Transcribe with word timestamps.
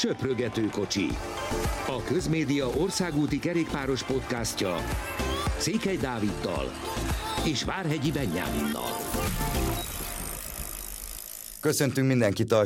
Söprögető 0.00 0.66
kocsi. 0.66 1.06
A 1.86 2.02
Közmédia 2.02 2.66
országúti 2.68 3.38
kerékpáros 3.38 4.02
podcastja 4.02 4.76
Székely 5.58 5.96
Dáviddal 5.96 6.70
és 7.46 7.64
Várhegyi 7.64 8.12
Benyáminnal. 8.12 8.90
Köszöntünk 11.60 12.06
mindenkit 12.06 12.52
a 12.52 12.64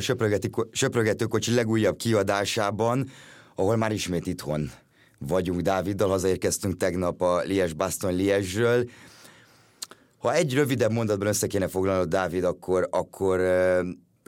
Söprögető 0.71 1.25
kocsi 1.25 1.53
legújabb 1.53 1.97
kiadásában, 1.97 3.09
ahol 3.55 3.75
már 3.75 3.91
ismét 3.91 4.27
itthon 4.27 4.71
vagyunk 5.19 5.61
Dáviddal, 5.61 6.09
hazaérkeztünk 6.09 6.77
tegnap 6.77 7.21
a 7.21 7.41
Lies-Baston 7.41 8.15
Liesről. 8.15 8.89
Ha 10.17 10.33
egy 10.33 10.53
rövidebb 10.53 10.91
mondatban 10.91 11.27
össze 11.27 11.47
kéne 11.47 11.67
foglalnod, 11.67 12.07
Dávid, 12.07 12.43
akkor, 12.43 12.87
akkor 12.91 13.39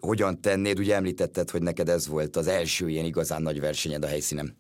hogyan 0.02 0.41
tennéd? 0.41 0.79
Ugye 0.79 0.95
említetted, 0.95 1.50
hogy 1.50 1.61
neked 1.61 1.89
ez 1.89 2.07
volt 2.07 2.36
az 2.36 2.48
első 2.48 2.89
ilyen 2.89 3.05
igazán 3.05 3.41
nagy 3.41 3.59
versenyed 3.59 4.04
a 4.04 4.07
helyszínen. 4.07 4.58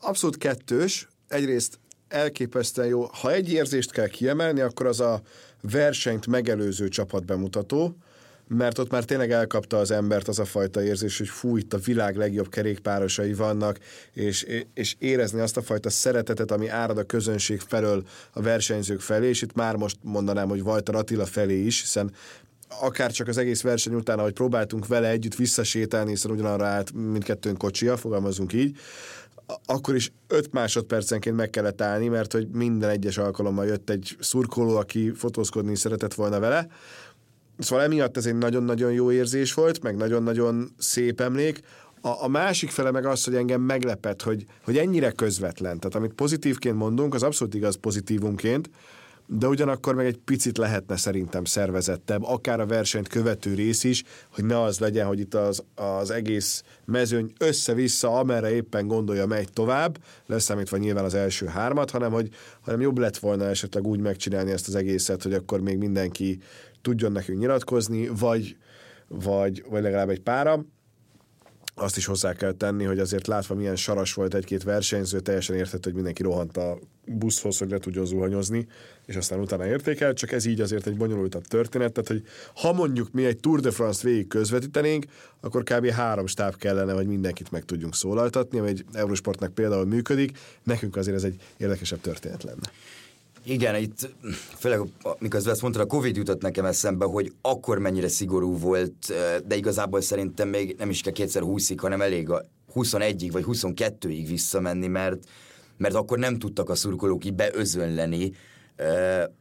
Abszolút 0.00 0.38
kettős. 0.38 1.08
Egyrészt 1.28 1.78
elképesztően 2.08 2.88
jó. 2.88 3.08
Ha 3.12 3.32
egy 3.32 3.52
érzést 3.52 3.90
kell 3.90 4.08
kiemelni, 4.08 4.60
akkor 4.60 4.86
az 4.86 5.00
a 5.00 5.20
versenyt 5.60 6.26
megelőző 6.26 6.88
csapatbemutató, 6.88 7.96
mert 8.56 8.78
ott 8.78 8.90
már 8.90 9.04
tényleg 9.04 9.30
elkapta 9.30 9.78
az 9.78 9.90
embert 9.90 10.28
az 10.28 10.38
a 10.38 10.44
fajta 10.44 10.82
érzés, 10.82 11.18
hogy 11.18 11.28
fú, 11.28 11.56
itt 11.56 11.72
a 11.72 11.78
világ 11.78 12.16
legjobb 12.16 12.48
kerékpárosai 12.48 13.34
vannak, 13.34 13.78
és, 14.12 14.46
és 14.74 14.96
érezni 14.98 15.40
azt 15.40 15.56
a 15.56 15.62
fajta 15.62 15.90
szeretetet, 15.90 16.50
ami 16.50 16.68
árad 16.68 16.98
a 16.98 17.04
közönség 17.04 17.60
felől 17.60 18.06
a 18.32 18.42
versenyzők 18.42 19.00
felé, 19.00 19.28
és 19.28 19.42
itt 19.42 19.54
már 19.54 19.76
most 19.76 19.96
mondanám, 20.02 20.48
hogy 20.48 20.62
Vajta 20.62 20.92
Attila 20.92 21.26
felé 21.26 21.64
is, 21.64 21.80
hiszen 21.80 22.12
akár 22.80 23.12
csak 23.12 23.28
az 23.28 23.36
egész 23.36 23.62
verseny 23.62 23.94
után, 23.94 24.18
ahogy 24.18 24.32
próbáltunk 24.32 24.86
vele 24.86 25.08
együtt 25.08 25.34
visszasétálni, 25.34 26.10
hiszen 26.10 26.30
ugyanarra 26.30 26.66
állt 26.66 26.92
mindkettőnk 26.92 27.58
kocsia, 27.58 27.96
fogalmazunk 27.96 28.52
így, 28.52 28.76
akkor 29.64 29.94
is 29.94 30.12
5 30.26 30.52
másodpercenként 30.52 31.36
meg 31.36 31.50
kellett 31.50 31.80
állni, 31.80 32.08
mert 32.08 32.32
hogy 32.32 32.48
minden 32.48 32.90
egyes 32.90 33.18
alkalommal 33.18 33.66
jött 33.66 33.90
egy 33.90 34.16
szurkoló, 34.20 34.76
aki 34.76 35.12
fotózkodni 35.14 35.76
szeretett 35.76 36.14
volna 36.14 36.38
vele, 36.38 36.68
Szóval 37.60 37.84
emiatt 37.84 38.16
ez 38.16 38.26
egy 38.26 38.38
nagyon-nagyon 38.38 38.92
jó 38.92 39.12
érzés 39.12 39.54
volt, 39.54 39.82
meg 39.82 39.96
nagyon-nagyon 39.96 40.70
szép 40.78 41.20
emlék. 41.20 41.60
A, 42.00 42.24
a 42.24 42.28
másik 42.28 42.70
fele 42.70 42.90
meg 42.90 43.06
az, 43.06 43.24
hogy 43.24 43.34
engem 43.34 43.60
meglepett, 43.60 44.22
hogy, 44.22 44.44
hogy 44.64 44.78
ennyire 44.78 45.10
közvetlen. 45.10 45.78
Tehát 45.78 45.94
amit 45.94 46.12
pozitívként 46.12 46.76
mondunk, 46.76 47.14
az 47.14 47.22
abszolút 47.22 47.54
igaz 47.54 47.76
pozitívumként, 47.76 48.70
de 49.32 49.46
ugyanakkor 49.46 49.94
meg 49.94 50.06
egy 50.06 50.16
picit 50.16 50.58
lehetne 50.58 50.96
szerintem 50.96 51.44
szervezettebb, 51.44 52.22
akár 52.22 52.60
a 52.60 52.66
versenyt 52.66 53.08
követő 53.08 53.54
rész 53.54 53.84
is, 53.84 54.02
hogy 54.32 54.44
ne 54.44 54.60
az 54.60 54.78
legyen, 54.78 55.06
hogy 55.06 55.18
itt 55.18 55.34
az, 55.34 55.62
az 55.74 56.10
egész 56.10 56.62
mezőny 56.84 57.32
össze-vissza, 57.38 58.18
amerre 58.18 58.50
éppen 58.50 58.86
gondolja, 58.86 59.26
megy 59.26 59.52
tovább, 59.52 59.98
leszámítva 60.26 60.76
nyilván 60.76 61.04
az 61.04 61.14
első 61.14 61.46
hármat, 61.46 61.90
hanem 61.90 62.12
hogy 62.12 62.28
hanem 62.60 62.80
jobb 62.80 62.98
lett 62.98 63.16
volna 63.16 63.44
esetleg 63.44 63.86
úgy 63.86 64.00
megcsinálni 64.00 64.50
ezt 64.50 64.68
az 64.68 64.74
egészet, 64.74 65.22
hogy 65.22 65.34
akkor 65.34 65.60
még 65.60 65.78
mindenki 65.78 66.38
tudjon 66.82 67.12
nekünk 67.12 67.38
nyilatkozni, 67.38 68.08
vagy, 68.08 68.56
vagy, 69.08 69.64
vagy 69.68 69.82
legalább 69.82 70.08
egy 70.08 70.20
pára. 70.20 70.64
Azt 71.74 71.96
is 71.96 72.06
hozzá 72.06 72.32
kell 72.32 72.52
tenni, 72.52 72.84
hogy 72.84 72.98
azért 72.98 73.26
látva 73.26 73.54
milyen 73.54 73.76
saras 73.76 74.14
volt 74.14 74.34
egy-két 74.34 74.62
versenyző, 74.62 75.20
teljesen 75.20 75.56
érthető, 75.56 75.80
hogy 75.82 75.94
mindenki 75.94 76.22
rohant 76.22 76.56
a 76.56 76.78
buszhoz, 77.18 77.58
hogy 77.58 77.70
le 77.70 77.78
tudjon 77.78 78.06
zuhanyozni, 78.06 78.66
és 79.06 79.16
aztán 79.16 79.40
utána 79.40 79.66
értékel, 79.66 80.12
csak 80.12 80.32
ez 80.32 80.44
így 80.44 80.60
azért 80.60 80.86
egy 80.86 80.96
bonyolultabb 80.96 81.46
történet, 81.46 81.92
tehát 81.92 82.08
hogy 82.08 82.22
ha 82.54 82.72
mondjuk 82.72 83.12
mi 83.12 83.24
egy 83.24 83.38
Tour 83.38 83.60
de 83.60 83.70
France 83.70 84.08
végig 84.08 84.26
közvetítenénk, 84.26 85.04
akkor 85.40 85.62
kb. 85.62 85.86
három 85.86 86.26
stáb 86.26 86.56
kellene, 86.56 86.92
hogy 86.92 87.06
mindenkit 87.06 87.50
meg 87.50 87.64
tudjunk 87.64 87.94
szólaltatni, 87.94 88.58
ami 88.58 88.68
egy 88.68 88.84
Eurosportnak 88.92 89.54
például 89.54 89.84
működik, 89.84 90.38
nekünk 90.62 90.96
azért 90.96 91.16
ez 91.16 91.24
egy 91.24 91.40
érdekesebb 91.56 92.00
történet 92.00 92.42
lenne. 92.42 92.70
Igen, 93.44 93.74
itt 93.74 94.14
főleg 94.58 94.80
miközben 95.18 95.52
ezt 95.52 95.62
mondtad, 95.62 95.82
a 95.82 95.86
Covid 95.86 96.16
jutott 96.16 96.42
nekem 96.42 96.64
eszembe, 96.64 97.04
hogy 97.04 97.32
akkor 97.40 97.78
mennyire 97.78 98.08
szigorú 98.08 98.58
volt, 98.58 99.12
de 99.46 99.56
igazából 99.56 100.00
szerintem 100.00 100.48
még 100.48 100.74
nem 100.78 100.90
is 100.90 101.00
kell 101.00 101.12
kétszer 101.12 101.42
húszig, 101.42 101.80
hanem 101.80 102.00
elég 102.00 102.30
a 102.30 102.48
21-ig 102.74 103.28
vagy 103.32 103.44
22-ig 103.46 104.24
visszamenni, 104.28 104.86
mert, 104.86 105.24
mert 105.80 105.94
akkor 105.94 106.18
nem 106.18 106.38
tudtak 106.38 106.70
a 106.70 106.74
szurkolók 106.74 107.24
így 107.24 107.34
beözönleni 107.34 108.32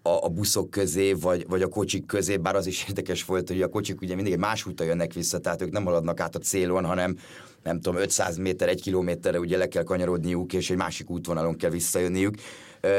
a, 0.02 0.10
a 0.10 0.28
buszok 0.28 0.70
közé, 0.70 1.14
vagy, 1.14 1.46
vagy 1.48 1.62
a 1.62 1.68
kocsik 1.68 2.06
közé, 2.06 2.38
bár 2.38 2.56
az 2.56 2.68
is 2.68 2.86
érdekes 2.88 3.26
volt, 3.26 3.48
hogy 3.48 3.62
a 3.62 3.68
kocsik 3.68 4.02
ugye 4.02 4.16
mindig 4.16 4.38
más 4.38 4.66
úton 4.66 4.88
jönnek 4.88 5.14
vissza, 5.14 5.40
tehát 5.40 5.62
ők 5.62 5.72
nem 5.72 5.84
haladnak 5.84 6.20
át 6.20 6.36
a 6.36 6.40
célon, 6.40 6.86
hanem 6.86 7.18
nem 7.64 7.82
tudom, 7.82 8.02
500 8.02 8.38
méter, 8.38 8.70
egy 8.70 8.82
kilométerre 8.82 9.40
ugye 9.40 9.58
le 9.58 9.68
kell 9.68 9.84
kanyarodniuk, 9.84 10.54
és 10.54 10.70
egy 10.70 10.78
másik 10.78 11.10
útvonalon 11.10 11.56
kell 11.58 11.70
visszajönniük. 11.70 12.36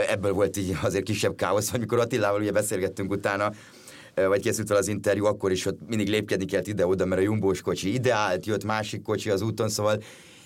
Ebből 0.08 0.32
volt 0.32 0.56
így 0.56 0.76
azért 0.82 1.04
kisebb 1.04 1.34
káosz, 1.34 1.72
amikor 1.72 1.98
Attilával 1.98 2.40
ugye 2.40 2.52
beszélgettünk 2.52 3.10
utána, 3.10 3.52
vagy 4.14 4.40
készült 4.40 4.68
fel 4.68 4.76
az 4.76 4.88
interjú, 4.88 5.24
akkor 5.24 5.50
is 5.50 5.66
ott 5.66 5.78
mindig 5.88 6.08
lépkedni 6.08 6.44
kellett 6.44 6.66
ide-oda, 6.66 7.04
mert 7.04 7.20
a 7.20 7.24
jumbós 7.24 7.60
kocsi 7.60 7.92
ideált, 7.92 8.46
jött 8.46 8.64
másik 8.64 9.02
kocsi 9.02 9.30
az 9.30 9.42
úton, 9.42 9.68
szóval 9.68 10.02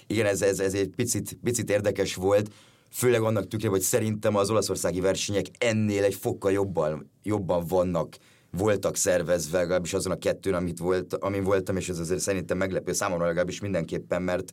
igen, 0.07 0.27
ez, 0.27 0.43
ez, 0.43 0.59
ez 0.61 0.75
egy 0.75 0.91
picit, 0.97 1.39
picit 1.43 1.71
érdekes 1.71 2.15
volt, 2.15 2.51
főleg 2.95 3.23
annak 3.23 3.49
tükrében, 3.49 3.77
hogy 3.77 3.81
szerintem 3.81 4.37
az 4.37 4.51
olaszországi 4.51 5.01
versenyek 5.01 5.47
ennél 5.59 6.05
egy 6.05 6.15
fokkal 6.15 6.53
jobban, 6.53 7.11
jobban 7.23 7.67
vannak 7.67 8.17
voltak 8.51 8.97
szervezve, 8.97 9.59
legalábbis 9.59 9.95
azon 9.95 10.13
a 10.13 10.19
kettőn, 10.19 10.55
amit 10.55 10.79
volt, 10.79 11.15
amin 11.15 11.45
voltam, 11.45 11.77
és 11.77 11.89
ez 11.89 11.99
azért 11.99 12.21
szerintem 12.21 12.57
meglepő 12.57 12.93
számomra 12.93 13.27
legalábbis 13.27 13.61
mindenképpen, 13.61 14.23
mert, 14.23 14.53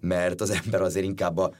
mert 0.00 0.40
az 0.40 0.50
ember 0.50 0.82
azért 0.82 1.06
inkább 1.06 1.38
a 1.38 1.54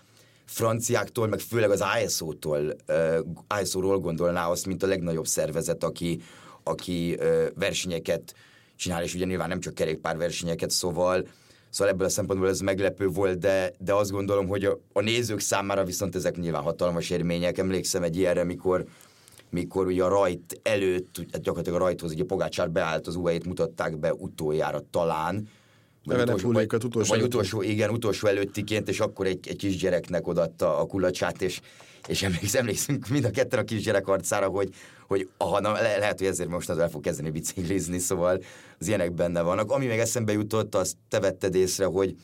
franciáktól, 0.45 1.27
meg 1.27 1.39
főleg 1.39 1.71
az 1.71 1.85
ISO-tól, 2.05 2.77
uh, 2.89 3.61
ISO-ról 3.63 3.99
gondolná 3.99 4.49
azt, 4.49 4.67
mint 4.67 4.83
a 4.83 4.87
legnagyobb 4.87 5.27
szervezet, 5.27 5.85
aki, 5.85 6.21
aki 6.63 7.17
uh, 7.21 7.47
versenyeket 7.55 8.35
csinál, 8.77 9.03
és 9.03 9.15
ugye 9.15 9.25
nyilván 9.25 9.49
nem 9.49 9.61
csak 9.61 9.75
kerékpárversenyeket, 9.75 10.71
szóval 10.71 11.27
Szóval 11.71 11.93
ebből 11.93 12.07
a 12.07 12.11
szempontból 12.11 12.49
ez 12.49 12.61
meglepő 12.61 13.07
volt, 13.07 13.39
de, 13.39 13.73
de 13.79 13.95
azt 13.95 14.11
gondolom, 14.11 14.47
hogy 14.47 14.65
a, 14.65 14.81
a 14.93 15.01
nézők 15.01 15.41
számára 15.41 15.85
viszont 15.85 16.15
ezek 16.15 16.37
nyilván 16.37 16.63
hatalmas 16.63 17.11
érmények. 17.11 17.59
Emlékszem 17.59 18.03
egy 18.03 18.17
ilyenre, 18.17 18.45
mikor 18.45 18.85
mikor 19.51 19.87
ugye 19.87 20.05
a 20.05 20.09
rajt 20.09 20.61
előtt, 20.63 21.17
hát 21.33 21.43
gyakorlatilag 21.43 21.81
a 21.81 21.85
rajthoz 21.85 22.13
ugye 22.13 22.25
Pogácsár 22.25 22.71
beállt, 22.71 23.07
az 23.07 23.17
UAE-t 23.17 23.45
mutatták 23.45 23.99
be 23.99 24.15
utoljára 24.15 24.81
talán, 24.91 25.49
vagy 26.05 26.21
utolsó, 26.21 26.53
vagy, 26.53 26.75
utolsó, 26.75 27.15
vagy 27.15 27.23
utolsó, 27.23 27.63
igen, 27.63 27.91
utolsó 27.91 28.27
előttiként, 28.29 28.89
és 28.89 29.01
akkor 29.01 29.27
egy, 29.27 29.49
egy 29.49 29.57
kisgyereknek 29.57 30.27
odatta 30.27 30.79
a 30.79 30.87
kulacsát, 30.87 31.43
és, 31.43 31.61
és 32.09 32.23
emlékszünk, 32.23 32.55
emlékszünk 32.55 33.09
mind 33.09 33.25
a 33.25 33.31
ketten 33.31 33.59
a 33.59 33.65
kisgyerek 33.65 34.09
arcára, 34.09 34.49
hogy, 34.49 34.69
hogy 35.07 35.29
aha, 35.37 35.61
na, 35.61 35.73
le, 35.73 35.99
lehet, 35.99 36.19
hogy 36.19 36.27
ezért 36.27 36.49
most 36.49 36.69
az 36.69 36.79
el 36.79 36.91
fog 36.91 37.03
kezdeni 37.03 37.31
biciklizni, 37.31 37.99
szóval 37.99 38.43
az 38.79 38.89
ilyenek 38.89 39.13
benne 39.13 39.41
vannak. 39.41 39.71
Ami 39.71 39.87
még 39.87 39.99
eszembe 39.99 40.33
jutott, 40.33 40.75
azt 40.75 40.97
te 41.09 41.21
vetted 41.21 41.55
észre, 41.55 41.85
hogy 41.85 42.17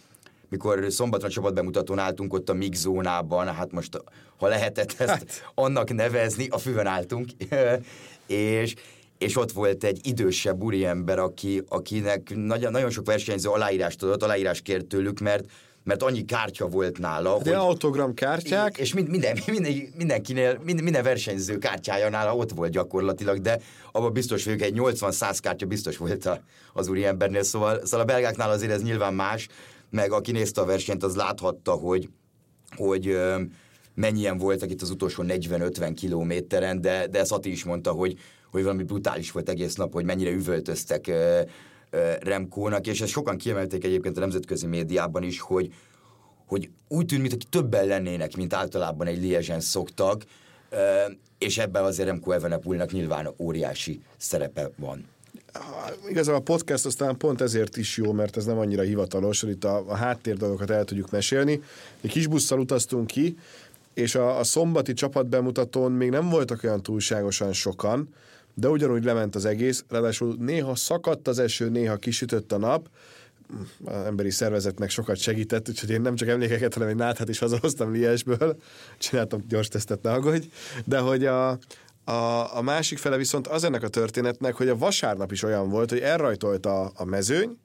mikor 0.48 0.87
szombatra 0.88 1.28
csapatbemutatón 1.28 1.98
álltunk 1.98 2.32
ott 2.32 2.48
a 2.48 2.54
MIG 2.54 2.75
zónában, 2.75 3.54
hát 3.54 3.72
most 3.72 4.03
ha 4.37 4.48
lehetett 4.48 4.94
ezt 4.98 5.10
hát. 5.10 5.53
annak 5.54 5.93
nevezni, 5.93 6.47
a 6.50 6.59
főben 6.59 6.87
álltunk, 6.87 7.28
és, 8.26 8.75
és 9.19 9.37
ott 9.37 9.53
volt 9.53 9.84
egy 9.84 10.06
idősebb 10.06 10.62
úriember, 10.62 11.19
aki, 11.19 11.62
akinek 11.69 12.32
nagyon, 12.34 12.70
nagyon 12.70 12.91
sok 12.91 13.06
versenyző 13.06 13.49
aláírást 13.49 14.03
adott, 14.03 14.22
aláírás 14.22 14.60
kért 14.60 14.87
tőlük, 14.87 15.20
mert 15.20 15.44
mert 15.84 16.03
annyi 16.03 16.25
kártya 16.25 16.66
volt 16.66 16.98
nála. 16.98 17.38
De 17.43 17.56
hogy, 17.56 17.66
autogram 17.66 18.15
kártyák. 18.15 18.78
És 18.78 18.94
minden, 18.94 19.38
minden, 19.47 19.72
mindenkinél, 19.97 20.60
minden, 20.65 20.84
minden 20.84 21.03
versenyző 21.03 21.59
kártyája 21.59 22.09
nála 22.09 22.37
ott 22.37 22.50
volt 22.50 22.70
gyakorlatilag, 22.72 23.41
de 23.41 23.60
abban 23.93 24.12
biztos 24.12 24.44
vagyok, 24.44 24.62
egy 24.62 24.75
80-100 24.76 25.38
kártya 25.41 25.66
biztos 25.66 25.97
volt 25.97 26.41
az 26.72 26.88
úriembernél, 26.88 27.43
szóval, 27.43 27.81
szóval 27.84 28.00
a 28.00 28.04
belgáknál 28.04 28.50
azért 28.50 28.72
ez 28.72 28.82
nyilván 28.82 29.15
más, 29.15 29.48
meg 29.91 30.12
aki 30.12 30.32
nézte 30.32 30.61
a 30.61 30.64
versenyt, 30.64 31.02
az 31.02 31.17
láthatta, 31.17 31.73
hogy, 31.73 32.08
hogy 32.76 33.19
mennyien 33.94 34.38
voltak 34.38 34.70
itt 34.70 34.82
az 34.82 34.90
utolsó 34.90 35.25
40-50 35.26 35.93
kilométeren, 35.96 36.81
de, 36.81 37.06
de 37.06 37.25
Szati 37.25 37.50
is 37.50 37.64
mondta, 37.64 37.90
hogy, 37.90 38.19
hogy 38.50 38.62
valami 38.62 38.82
brutális 38.82 39.31
volt 39.31 39.49
egész 39.49 39.75
nap, 39.75 39.93
hogy 39.93 40.05
mennyire 40.05 40.31
üvöltöztek 40.31 41.11
Remkónak, 42.20 42.86
és 42.86 43.00
ezt 43.00 43.10
sokan 43.10 43.36
kiemelték 43.36 43.84
egyébként 43.84 44.16
a 44.16 44.20
nemzetközi 44.20 44.66
médiában 44.66 45.22
is, 45.22 45.40
hogy, 45.40 45.72
hogy 46.46 46.70
úgy 46.88 47.06
tűnt, 47.06 47.20
mintha 47.20 47.48
többen 47.50 47.86
lennének, 47.86 48.36
mint 48.36 48.52
általában 48.52 49.06
egy 49.06 49.20
Liezsen 49.20 49.60
szoktak, 49.60 50.22
és 51.38 51.58
ebben 51.58 51.84
azért 51.84 52.08
Remco 52.08 52.30
Evenepulnak 52.30 52.92
nyilván 52.92 53.28
óriási 53.38 54.00
szerepe 54.16 54.70
van. 54.76 55.04
Igazából 56.08 56.40
a 56.40 56.42
podcast 56.42 56.86
aztán 56.86 57.16
pont 57.16 57.40
ezért 57.40 57.76
is 57.76 57.96
jó, 57.96 58.12
mert 58.12 58.36
ez 58.36 58.44
nem 58.44 58.58
annyira 58.58 58.82
hivatalos, 58.82 59.40
hogy 59.40 59.50
itt 59.50 59.64
a, 59.64 59.84
a 59.86 59.94
háttér 59.94 60.36
dolgokat 60.36 60.70
el 60.70 60.84
tudjuk 60.84 61.10
mesélni. 61.10 61.62
Egy 62.00 62.10
kis 62.10 62.26
busszal 62.26 62.58
utaztunk 62.58 63.06
ki, 63.06 63.36
és 63.94 64.14
a, 64.14 64.38
a 64.38 64.44
szombati 64.44 64.92
csapatbemutatón 64.92 65.92
még 65.92 66.10
nem 66.10 66.28
voltak 66.28 66.62
olyan 66.62 66.82
túlságosan 66.82 67.52
sokan, 67.52 68.14
de 68.54 68.69
ugyanúgy 68.69 69.04
lement 69.04 69.34
az 69.34 69.44
egész, 69.44 69.84
ráadásul 69.88 70.37
néha 70.38 70.75
szakadt 70.75 71.28
az 71.28 71.38
eső, 71.38 71.69
néha 71.69 71.96
kisütött 71.96 72.52
a 72.52 72.58
nap, 72.58 72.88
az 73.84 74.04
emberi 74.04 74.31
szervezetnek 74.31 74.90
sokat 74.90 75.16
segített, 75.16 75.69
úgyhogy 75.69 75.90
én 75.90 76.00
nem 76.00 76.14
csak 76.14 76.28
emlékeket, 76.28 76.75
hanem 76.75 76.88
egy 76.88 76.96
náthát 76.96 77.28
is 77.28 77.38
hazahoztam 77.38 77.93
Liesből, 77.93 78.56
csináltam 78.99 79.40
gyors 79.49 79.69
tesztet, 79.69 80.02
ne 80.02 80.12
aggódj, 80.12 80.46
de 80.84 80.99
hogy 80.99 81.25
a, 81.26 81.49
a, 82.04 82.56
a 82.56 82.62
másik 82.62 82.99
fele 82.99 83.16
viszont 83.16 83.46
az 83.46 83.64
ennek 83.64 83.82
a 83.82 83.88
történetnek, 83.88 84.54
hogy 84.54 84.69
a 84.69 84.76
vasárnap 84.76 85.32
is 85.32 85.43
olyan 85.43 85.69
volt, 85.69 85.90
hogy 85.90 86.00
elrajtolt 86.00 86.66
a, 86.66 86.93
a 86.94 87.04
mezőny, 87.04 87.58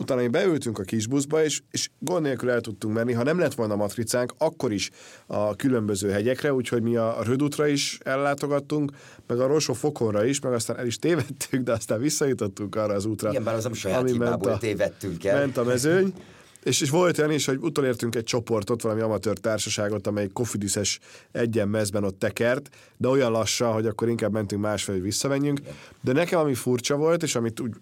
utána 0.00 0.20
mi 0.20 0.28
beültünk 0.28 0.78
a 0.78 0.82
kis 0.82 1.06
buszba, 1.06 1.44
és, 1.44 1.60
és 1.70 1.90
gond 1.98 2.22
nélkül 2.22 2.50
el 2.50 2.60
tudtunk 2.60 2.94
menni. 2.94 3.12
Ha 3.12 3.22
nem 3.22 3.38
lett 3.38 3.54
volna 3.54 3.76
matricánk, 3.76 4.32
akkor 4.38 4.72
is 4.72 4.90
a 5.26 5.56
különböző 5.56 6.10
hegyekre, 6.10 6.52
úgyhogy 6.52 6.82
mi 6.82 6.96
a, 6.96 7.18
a 7.18 7.22
Rödútra 7.22 7.66
is 7.66 7.98
ellátogattunk, 8.02 8.92
meg 9.26 9.40
a 9.40 9.46
Rosó 9.46 9.72
Fokonra 9.72 10.24
is, 10.24 10.40
meg 10.40 10.52
aztán 10.52 10.78
el 10.78 10.86
is 10.86 10.98
tévedtünk, 10.98 11.64
de 11.64 11.72
aztán 11.72 12.00
visszajutottunk 12.00 12.74
arra 12.74 12.94
az 12.94 13.04
útra. 13.04 13.30
Igen, 13.30 13.44
bár 13.44 13.54
az 13.54 13.62
nem 13.62 13.72
saját 13.72 14.00
ami 14.00 14.12
ment 14.12 14.46
a, 14.46 14.58
tévedtünk 14.58 15.24
el. 15.24 15.38
Ment 15.38 15.56
a 15.56 15.64
mezőny. 15.64 16.12
És, 16.62 16.80
és 16.80 16.90
volt 16.90 17.18
olyan 17.18 17.30
is, 17.30 17.46
hogy 17.46 17.58
utolértünk 17.60 18.14
egy 18.14 18.24
csoportot, 18.24 18.82
valami 18.82 19.00
amatőr 19.00 19.38
társaságot, 19.38 20.06
amely 20.06 20.28
kofidüszes 20.28 20.98
egyen 21.32 21.68
mezben 21.68 22.04
ott 22.04 22.18
tekert, 22.18 22.68
de 22.96 23.08
olyan 23.08 23.30
lassan, 23.30 23.72
hogy 23.72 23.86
akkor 23.86 24.08
inkább 24.08 24.32
mentünk 24.32 24.62
másfelé, 24.62 24.98
hogy 24.98 25.06
visszamenjünk. 25.06 25.60
De 26.00 26.12
nekem 26.12 26.38
ami 26.38 26.54
furcsa 26.54 26.96
volt, 26.96 27.22
és 27.22 27.34
amit 27.34 27.60
úgy 27.60 27.74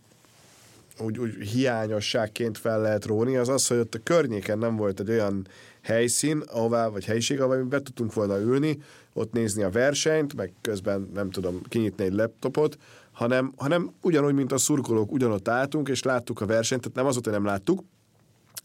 úgy, 1.00 1.18
úgy 1.18 1.34
hiányosságként 1.34 2.58
fel 2.58 2.80
lehet 2.80 3.04
róni, 3.04 3.36
az 3.36 3.48
az, 3.48 3.66
hogy 3.66 3.78
ott 3.78 3.94
a 3.94 4.00
környéken 4.02 4.58
nem 4.58 4.76
volt 4.76 5.00
egy 5.00 5.10
olyan 5.10 5.46
helyszín, 5.82 6.42
ahová, 6.46 6.88
vagy 6.88 7.04
helyiség, 7.04 7.40
ahol 7.40 7.56
mi 7.56 7.68
be 7.68 7.82
tudtunk 7.82 8.14
volna 8.14 8.38
ülni, 8.38 8.78
ott 9.12 9.32
nézni 9.32 9.62
a 9.62 9.70
versenyt, 9.70 10.34
meg 10.34 10.52
közben 10.60 11.10
nem 11.14 11.30
tudom, 11.30 11.62
kinyitni 11.68 12.04
egy 12.04 12.12
laptopot, 12.12 12.78
hanem, 13.12 13.52
hanem 13.56 13.92
ugyanúgy, 14.00 14.34
mint 14.34 14.52
a 14.52 14.58
szurkolók, 14.58 15.12
ugyanott 15.12 15.48
álltunk, 15.48 15.88
és 15.88 16.02
láttuk 16.02 16.40
a 16.40 16.46
versenyt, 16.46 16.80
tehát 16.80 16.96
nem 16.96 17.06
az, 17.06 17.14
hogy 17.14 17.32
nem 17.32 17.44
láttuk, 17.44 17.82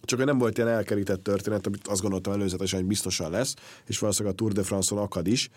csak 0.06 0.18
hogy 0.18 0.28
nem 0.28 0.38
volt 0.38 0.58
ilyen 0.58 0.70
elkerített 0.70 1.24
történet, 1.24 1.68
amit 1.68 1.88
azt 1.88 2.02
gondoltam 2.02 2.34
előzetesen, 2.34 2.80
hogy 2.80 2.88
biztosan 2.88 3.32
lesz, 3.32 3.56
és 3.86 4.00
valószínűleg 4.00 4.34
a 4.34 4.38
Tour 4.38 4.52
de 4.52 4.64
France-on 4.64 5.02
akad 5.02 5.28
is. 5.28 5.50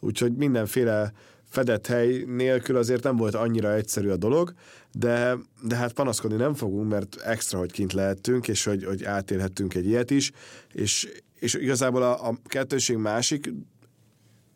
Úgyhogy 0.00 0.32
mindenféle 0.32 1.12
fedett 1.52 1.86
hely 1.86 2.24
nélkül 2.26 2.76
azért 2.76 3.02
nem 3.02 3.16
volt 3.16 3.34
annyira 3.34 3.74
egyszerű 3.74 4.08
a 4.08 4.16
dolog, 4.16 4.54
de, 4.92 5.36
de 5.62 5.76
hát 5.76 5.92
panaszkodni 5.92 6.36
nem 6.36 6.54
fogunk, 6.54 6.88
mert 6.88 7.16
extra, 7.24 7.58
hogy 7.58 7.72
kint 7.72 7.92
lehettünk, 7.92 8.48
és 8.48 8.64
hogy, 8.64 8.84
hogy 8.84 9.04
átélhettünk 9.04 9.74
egy 9.74 9.86
ilyet 9.86 10.10
is, 10.10 10.32
és, 10.72 11.08
és 11.38 11.54
igazából 11.54 12.02
a, 12.02 12.28
a 12.28 12.38
kettőség 12.44 12.96
másik 12.96 13.52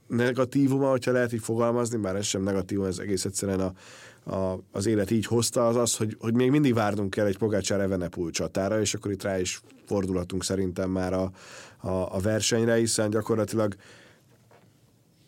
negatívuma, 0.07 0.91
hogyha 0.91 1.13
lehet 1.13 1.33
így 1.33 1.43
fogalmazni, 1.43 1.97
bár 1.97 2.17
ez 2.17 2.25
sem 2.25 2.43
negatívum, 2.43 2.85
ez 2.85 2.99
egész 2.99 3.25
egyszerűen 3.25 3.61
a, 3.61 3.73
a, 4.37 4.61
az 4.73 4.87
élet 4.87 5.11
így 5.11 5.27
hozta, 5.27 5.67
az 5.67 5.77
az, 5.77 5.97
hogy, 5.97 6.17
hogy 6.19 6.35
még 6.35 6.51
mindig 6.51 6.75
várnunk 6.75 7.11
kell 7.11 7.27
egy 7.27 7.39
Pogácsár 7.39 7.81
Evenepul 7.81 8.31
csatára, 8.31 8.81
és 8.81 8.95
akkor 8.95 9.11
itt 9.11 9.23
rá 9.23 9.39
is 9.41 9.61
fordulhatunk 9.87 10.45
szerintem 10.45 10.91
már 10.91 11.13
a, 11.13 11.31
a, 11.79 12.15
a 12.15 12.19
versenyre, 12.23 12.75
hiszen 12.75 13.11
gyakorlatilag 13.11 13.77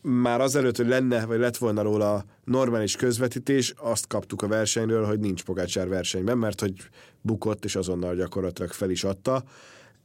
már 0.00 0.41
azelőtt, 0.41 0.77
hogy 0.77 0.87
lenne, 0.87 1.27
vagy 1.27 1.39
lett 1.39 1.56
volna 1.56 1.83
róla 1.83 2.25
normális 2.45 2.97
közvetítés, 2.97 3.75
azt 3.77 4.06
kaptuk 4.06 4.43
a 4.43 4.49
versenyről, 4.49 5.05
hogy 5.05 5.19
nincs 5.19 5.43
Pogácsár 5.43 5.89
versenyben, 5.89 6.39
mert 6.39 6.61
hogy 6.61 6.75
bukott, 7.21 7.65
és 7.65 7.77
azonnal 7.77 8.15
gyakorlatilag 8.15 8.71
fel 8.71 8.91
is 8.91 9.05
adta. 9.05 9.45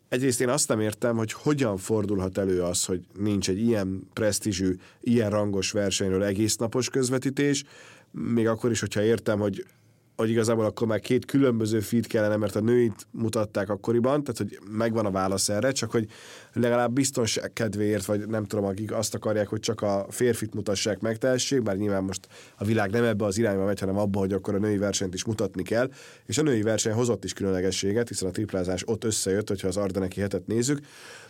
Egyrészt 0.10 0.42
én 0.42 0.50
azt 0.50 0.68
nem 0.68 0.80
értem, 0.80 1.18
hogy 1.18 1.32
hogyan 1.32 1.78
fordulhat 1.78 2.38
elő 2.38 2.62
az, 2.62 2.86
hogy 2.86 3.02
nincs 3.18 3.50
egy 3.50 3.60
ilyen 3.60 4.08
presztízsű, 4.14 4.76
ilyen 5.02 5.30
rangos 5.30 5.72
versenyről 5.72 6.24
egész 6.24 6.56
napos 6.56 6.90
közvetítés, 6.90 7.64
még 8.12 8.48
akkor 8.48 8.72
is, 8.72 8.80
hogyha 8.80 9.02
értem, 9.02 9.40
hogy 9.40 9.66
hogy 10.16 10.30
igazából 10.30 10.66
akkor 10.66 10.88
már 10.88 11.00
két 11.00 11.26
különböző 11.26 11.80
feed 11.80 12.08
kellene, 12.08 12.36
mert 12.36 12.56
a 12.56 12.60
nőit 12.60 13.08
mutatták 13.12 13.70
akkoriban, 13.70 14.24
tehát 14.24 14.38
hogy 14.38 14.60
megvan 14.78 15.06
a 15.06 15.12
válasz 15.12 15.50
erre, 15.50 15.72
csak 15.72 15.92
hogy 15.92 16.08
legalább 16.54 16.94
biztonság 16.94 17.54
kedvéért, 17.54 18.06
vagy 18.06 18.28
nem 18.28 18.46
tudom, 18.46 18.66
akik 18.66 18.92
azt 18.92 19.16
akarják, 19.16 19.48
hogy 19.48 19.60
csak 19.60 19.82
a 19.82 20.06
férfit 20.10 20.54
mutassák 20.54 21.00
meg, 21.00 21.18
tehessék, 21.18 21.64
bár 21.64 21.78
nyilván 21.78 22.04
most 22.04 22.28
a 22.58 22.66
világ 22.66 22.92
nem 22.92 23.04
ebbe 23.04 23.26
az 23.26 23.38
irányba 23.38 23.66
megy, 23.66 23.80
hanem 23.80 23.98
abba, 23.98 24.20
hogy 24.20 24.34
akkor 24.34 24.56
a 24.56 24.60
női 24.60 24.78
versenyt 24.78 25.14
is 25.14 25.26
mutatni 25.26 25.64
kell, 25.64 25.90
és 26.26 26.38
a 26.38 26.42
női 26.42 26.62
verseny 26.62 26.94
hozott 26.94 27.24
is 27.24 27.34
különlegességet, 27.34 28.08
hiszen 28.08 28.30
a 28.30 28.32
triplázás 28.32 28.84
ott 28.86 29.04
összejött, 29.04 29.48
hogyha 29.48 29.68
az 29.68 29.78
Ardeneki 29.78 30.20
hetet 30.20 30.48
nézzük, 30.48 30.80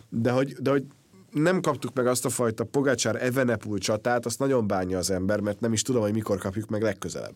de 0.08 0.30
hogy, 0.30 0.52
de 0.52 0.70
hogy 0.70 0.84
nem 1.34 1.60
kaptuk 1.60 1.94
meg 1.94 2.06
azt 2.06 2.24
a 2.24 2.28
fajta 2.28 2.64
Pogácsár 2.64 3.22
Evenepul 3.22 3.78
csatát, 3.78 4.26
azt 4.26 4.38
nagyon 4.38 4.66
bánja 4.66 4.98
az 4.98 5.10
ember, 5.10 5.40
mert 5.40 5.60
nem 5.60 5.72
is 5.72 5.82
tudom, 5.82 6.02
hogy 6.02 6.12
mikor 6.12 6.38
kapjuk 6.38 6.68
meg 6.68 6.82
legközelebb. 6.82 7.34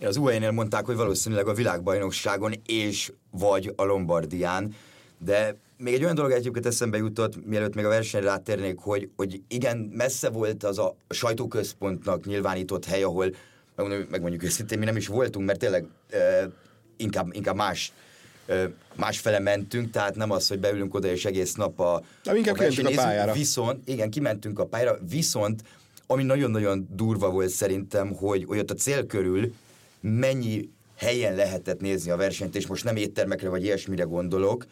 Az 0.00 0.16
UAE-nél 0.16 0.50
mondták, 0.50 0.84
hogy 0.84 0.96
valószínűleg 0.96 1.46
a 1.46 1.54
világbajnokságon 1.54 2.52
és 2.66 3.12
vagy 3.30 3.72
a 3.76 3.84
Lombardián, 3.84 4.74
de 5.18 5.56
még 5.78 5.94
egy 5.94 6.02
olyan 6.02 6.14
dolog 6.14 6.30
egyébként 6.30 6.66
eszembe 6.66 6.96
jutott, 6.96 7.46
mielőtt 7.46 7.74
még 7.74 7.84
a 7.84 7.88
versenyre 7.88 8.26
rátérnék, 8.26 8.78
hogy, 8.78 9.10
hogy 9.16 9.42
igen, 9.48 9.76
messze 9.76 10.30
volt 10.30 10.64
az 10.64 10.78
a 10.78 10.94
sajtóközpontnak 11.08 12.24
nyilvánított 12.24 12.84
hely, 12.84 13.02
ahol 13.02 13.34
meg 14.10 14.20
mondjuk 14.20 14.42
őszintén 14.42 14.78
mi 14.78 14.84
nem 14.84 14.96
is 14.96 15.06
voltunk, 15.06 15.46
mert 15.46 15.58
tényleg 15.58 15.86
e, 16.10 16.50
inkább, 16.96 17.28
inkább 17.32 17.56
más 17.56 17.92
más 18.96 19.18
fele 19.18 19.38
mentünk, 19.38 19.90
tehát 19.90 20.14
nem 20.14 20.30
az, 20.30 20.48
hogy 20.48 20.58
beülünk 20.58 20.94
oda 20.94 21.08
és 21.08 21.24
egész 21.24 21.54
nap 21.54 21.80
a, 21.80 22.02
De 22.22 22.36
inkább 22.36 22.58
a, 22.58 22.64
a 22.64 22.90
pályára. 22.94 23.32
Viszont, 23.32 23.88
igen, 23.88 24.10
kimentünk 24.10 24.58
a 24.58 24.66
pályára, 24.66 24.98
viszont 25.08 25.62
ami 26.06 26.22
nagyon-nagyon 26.22 26.88
durva 26.90 27.30
volt 27.30 27.48
szerintem, 27.48 28.14
hogy, 28.14 28.44
ott 28.46 28.70
a 28.70 28.74
cél 28.74 29.06
körül 29.06 29.54
mennyi 30.00 30.70
helyen 30.96 31.34
lehetett 31.34 31.80
nézni 31.80 32.10
a 32.10 32.16
versenyt, 32.16 32.56
és 32.56 32.66
most 32.66 32.84
nem 32.84 32.96
éttermekre 32.96 33.48
vagy 33.48 33.64
ilyesmire 33.64 34.04
gondolok, 34.04 34.66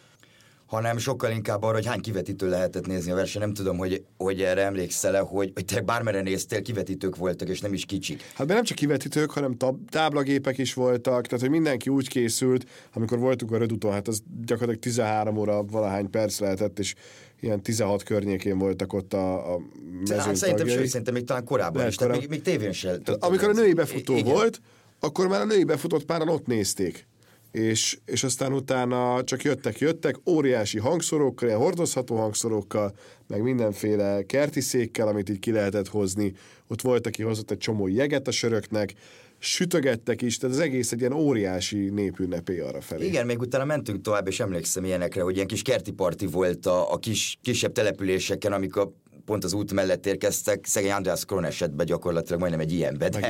hanem 0.67 0.99
sokkal 0.99 1.31
inkább 1.31 1.63
arra, 1.63 1.75
hogy 1.75 1.87
hány 1.87 2.01
kivetítő 2.01 2.49
lehetett 2.49 2.87
nézni 2.87 3.11
a 3.11 3.15
versenyt. 3.15 3.45
Nem 3.45 3.55
tudom, 3.55 3.77
hogy, 3.77 4.05
hogy 4.17 4.43
erre 4.43 4.63
emlékszel-e, 4.63 5.19
hogy, 5.19 5.51
hogy 5.55 5.65
te 5.65 5.81
bármere 5.81 6.21
néztél, 6.21 6.63
kivetítők 6.63 7.17
voltak, 7.17 7.49
és 7.49 7.61
nem 7.61 7.73
is 7.73 7.85
kicsik. 7.85 8.23
Hát 8.35 8.47
nem 8.47 8.65
csak 8.65 8.77
kivetítők, 8.77 9.31
hanem 9.31 9.57
tab- 9.57 9.91
táblagépek 9.91 10.59
is 10.59 10.75
voltak, 10.75 11.27
tehát 11.27 11.41
hogy 11.41 11.51
mindenki 11.51 11.91
úgy 11.91 12.09
készült, 12.09 12.67
amikor 12.93 13.19
voltunk 13.19 13.53
a 13.53 13.59
Rödúton, 13.59 13.93
hát 13.93 14.09
az 14.09 14.23
gyakorlatilag 14.45 14.83
13 14.83 15.37
óra 15.37 15.63
valahány 15.63 16.11
perc 16.11 16.39
lehetett, 16.39 16.79
és 16.79 16.95
ilyen 17.41 17.63
16 17.63 18.03
környékén 18.03 18.59
voltak 18.59 18.93
ott 18.93 19.13
a, 19.13 19.55
a 19.55 19.61
mezőn 20.01 20.19
hát, 20.19 20.37
Szerintem, 20.37 20.69
sőt, 20.69 20.87
szerintem 20.87 21.15
még 21.15 21.25
talán 21.25 21.45
korábban 21.45 21.77
Lehet 21.77 21.91
is, 21.91 21.97
korábban. 21.97 22.21
tehát 22.21 22.45
még, 22.45 22.45
még 22.45 22.55
tévén 22.55 22.73
sem. 22.73 23.01
Amikor 23.19 23.49
a 23.49 23.53
női 23.53 23.73
befutó 23.73 24.17
igen. 24.17 24.33
volt, 24.33 24.61
akkor 25.01 25.29
már 25.29 25.41
a 25.41 25.45
női 25.45 25.65
befutott 25.65 26.05
páran 26.05 26.29
ott 26.29 26.47
nézték. 26.47 27.07
És, 27.57 27.99
és 28.05 28.25
aztán 28.25 28.53
utána 28.53 29.25
csak 29.25 29.43
jöttek, 29.43 29.79
jöttek, 29.79 30.17
óriási 30.27 30.79
hangszorokkal, 30.79 31.49
ilyen 31.49 31.61
hordozható 31.61 32.17
hangszorokkal, 32.17 32.95
meg 33.27 33.43
mindenféle 33.43 34.23
kerti 34.23 34.61
székkel, 34.61 35.09
amit 35.09 35.29
így 35.29 35.39
ki 35.39 35.51
lehetett 35.51 35.89
hozni. 35.89 36.33
Ott 36.69 36.81
volt, 36.81 37.07
aki 37.07 37.23
hozott 37.23 37.51
egy 37.51 37.59
csomó 37.59 37.87
jeget 37.87 38.29
a 38.29 38.31
söröknek, 38.31 38.95
sütögettek 39.39 40.23
is, 40.23 40.39
tehát 40.39 40.57
az 40.57 40.63
egész 40.63 40.93
egy 40.93 41.01
ilyen 41.01 41.13
óriási 41.13 41.89
népünnepé 41.89 42.59
arra 42.61 42.81
felé. 42.81 43.07
Igen, 43.07 43.27
még 43.27 43.41
utána 43.41 43.65
mentünk 43.65 44.01
tovább, 44.01 44.27
és 44.27 44.41
emlékszem 44.41 44.85
ilyenekre, 44.85 45.23
hogy 45.23 45.35
ilyen 45.35 45.47
kis 45.47 45.63
kerti 45.63 45.93
parti 45.93 46.27
volt 46.27 46.67
a, 46.67 46.93
a 46.93 46.99
kis, 46.99 47.39
kisebb 47.43 47.73
településeken, 47.73 48.53
amikor 48.53 48.93
pont 49.25 49.45
az 49.45 49.53
út 49.53 49.73
mellett 49.73 50.07
érkeztek, 50.07 50.67
szegény 50.67 50.91
András 50.91 51.25
Kron 51.25 51.45
esetben 51.45 51.87
gyakorlatilag 51.87 52.41
majdnem 52.41 52.61
egy 52.61 52.73
ilyenbe. 52.73 53.09
De, 53.09 53.21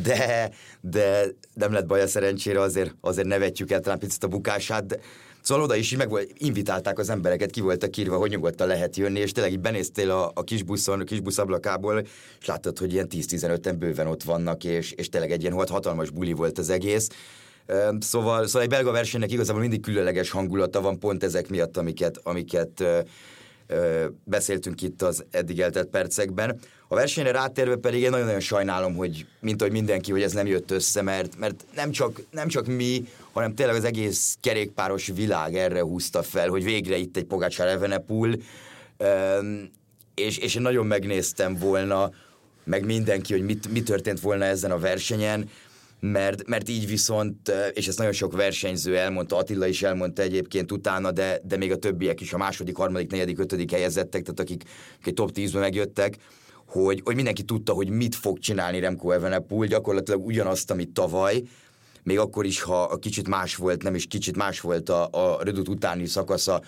de, 0.00 0.50
de 0.80 1.26
nem 1.54 1.72
lett 1.72 1.86
baj 1.86 2.00
a 2.00 2.06
szerencsére, 2.06 2.60
azért, 2.60 2.94
azért 3.00 3.26
nevetjük 3.26 3.70
el 3.70 3.80
talán 3.80 3.98
picit 3.98 4.24
a 4.24 4.28
bukását, 4.28 4.86
de, 4.86 4.98
Szóval 5.46 5.64
oda 5.64 5.74
is 5.74 5.96
meg 5.96 6.08
volt, 6.08 6.30
invitálták 6.38 6.98
az 6.98 7.10
embereket, 7.10 7.50
ki 7.50 7.60
voltak 7.60 7.96
írva, 7.96 8.16
hogy 8.16 8.30
nyugodtan 8.30 8.66
lehet 8.66 8.96
jönni, 8.96 9.20
és 9.20 9.32
tényleg 9.32 9.52
így 9.52 9.60
benéztél 9.60 10.10
a, 10.10 10.30
a 10.34 10.44
kis 10.44 10.62
buszon, 10.62 11.00
a 11.00 11.04
kis 11.04 11.20
busz 11.20 11.38
ablakából, 11.38 12.06
és 12.40 12.46
láttad, 12.46 12.78
hogy 12.78 12.92
ilyen 12.92 13.06
10-15-en 13.10 13.74
bőven 13.78 14.06
ott 14.06 14.22
vannak, 14.22 14.64
és, 14.64 14.92
és 14.92 15.08
tényleg 15.08 15.30
egy 15.30 15.42
ilyen 15.42 15.68
hatalmas 15.68 16.10
buli 16.10 16.32
volt 16.32 16.58
az 16.58 16.70
egész. 16.70 17.08
Szóval, 17.98 18.46
szóval 18.46 18.62
egy 18.62 18.68
belga 18.68 18.90
versenynek 18.90 19.32
igazából 19.32 19.60
mindig 19.60 19.80
különleges 19.80 20.30
hangulata 20.30 20.80
van 20.80 20.98
pont 20.98 21.24
ezek 21.24 21.48
miatt, 21.48 21.76
amiket, 21.76 22.20
amiket 22.22 22.84
beszéltünk 24.24 24.82
itt 24.82 25.02
az 25.02 25.24
eddig 25.30 25.60
eltett 25.60 25.88
percekben. 25.88 26.58
A 26.88 26.94
versenyre 26.94 27.30
rátérve 27.30 27.76
pedig 27.76 28.02
én 28.02 28.10
nagyon-nagyon 28.10 28.40
sajnálom, 28.40 28.94
hogy 28.94 29.26
mint 29.40 29.60
hogy 29.60 29.72
mindenki, 29.72 30.10
hogy 30.10 30.22
ez 30.22 30.32
nem 30.32 30.46
jött 30.46 30.70
össze, 30.70 31.02
mert, 31.02 31.38
mert 31.38 31.64
nem, 31.74 31.90
csak, 31.90 32.20
nem 32.30 32.48
csak 32.48 32.66
mi, 32.66 33.08
hanem 33.32 33.54
tényleg 33.54 33.76
az 33.76 33.84
egész 33.84 34.36
kerékpáros 34.40 35.10
világ 35.14 35.54
erre 35.54 35.80
húzta 35.80 36.22
fel, 36.22 36.48
hogy 36.48 36.64
végre 36.64 36.96
itt 36.96 37.16
egy 37.16 37.24
Pogácsár 37.24 37.68
Evenepul, 37.68 38.34
és, 40.14 40.38
és 40.38 40.54
én 40.54 40.62
nagyon 40.62 40.86
megnéztem 40.86 41.56
volna, 41.56 42.10
meg 42.64 42.84
mindenki, 42.84 43.32
hogy 43.32 43.42
mit, 43.42 43.72
mi 43.72 43.82
történt 43.82 44.20
volna 44.20 44.44
ezen 44.44 44.70
a 44.70 44.78
versenyen, 44.78 45.50
mert, 46.00 46.46
mert 46.46 46.68
így 46.68 46.86
viszont, 46.86 47.52
és 47.72 47.88
ezt 47.88 47.98
nagyon 47.98 48.12
sok 48.12 48.32
versenyző 48.32 48.96
elmondta, 48.96 49.36
Attila 49.36 49.66
is 49.66 49.82
elmondta 49.82 50.22
egyébként 50.22 50.72
utána, 50.72 51.10
de, 51.10 51.40
de 51.44 51.56
még 51.56 51.72
a 51.72 51.76
többiek 51.76 52.20
is, 52.20 52.32
a 52.32 52.36
második, 52.38 52.76
harmadik, 52.76 53.10
negyedik, 53.10 53.38
ötödik 53.38 53.70
helyezettek, 53.70 54.22
tehát 54.22 54.40
akik, 54.40 54.64
akik 55.00 55.14
top 55.14 55.30
10-ben 55.34 55.60
megjöttek, 55.60 56.16
hogy, 56.66 57.00
hogy 57.04 57.14
mindenki 57.14 57.42
tudta, 57.42 57.72
hogy 57.72 57.90
mit 57.90 58.14
fog 58.14 58.38
csinálni 58.38 58.80
Remco 58.80 59.10
Evenepoel, 59.10 59.68
gyakorlatilag 59.68 60.26
ugyanazt, 60.26 60.70
amit 60.70 60.90
tavaly, 60.90 61.42
még 62.02 62.18
akkor 62.18 62.44
is, 62.44 62.62
ha 62.62 62.96
kicsit 62.96 63.28
más 63.28 63.56
volt, 63.56 63.82
nem 63.82 63.94
is 63.94 64.06
kicsit 64.06 64.36
más 64.36 64.60
volt 64.60 64.88
a, 64.88 65.08
a 65.10 65.42
rödut 65.42 65.68
utáni 65.68 66.06
szakasza 66.06 66.62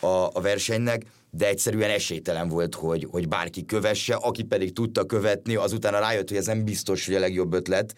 a, 0.00 0.06
a 0.06 0.40
versenynek, 0.40 1.06
de 1.30 1.48
egyszerűen 1.48 1.90
esélytelen 1.90 2.48
volt, 2.48 2.74
hogy, 2.74 3.06
hogy 3.10 3.28
bárki 3.28 3.64
kövesse, 3.64 4.14
aki 4.14 4.42
pedig 4.42 4.72
tudta 4.72 5.04
követni, 5.04 5.54
azután 5.54 5.92
rájött, 5.92 6.28
hogy 6.28 6.38
ez 6.38 6.46
nem 6.46 6.64
biztos, 6.64 7.06
hogy 7.06 7.14
a 7.14 7.18
legjobb 7.18 7.52
ötlet, 7.52 7.94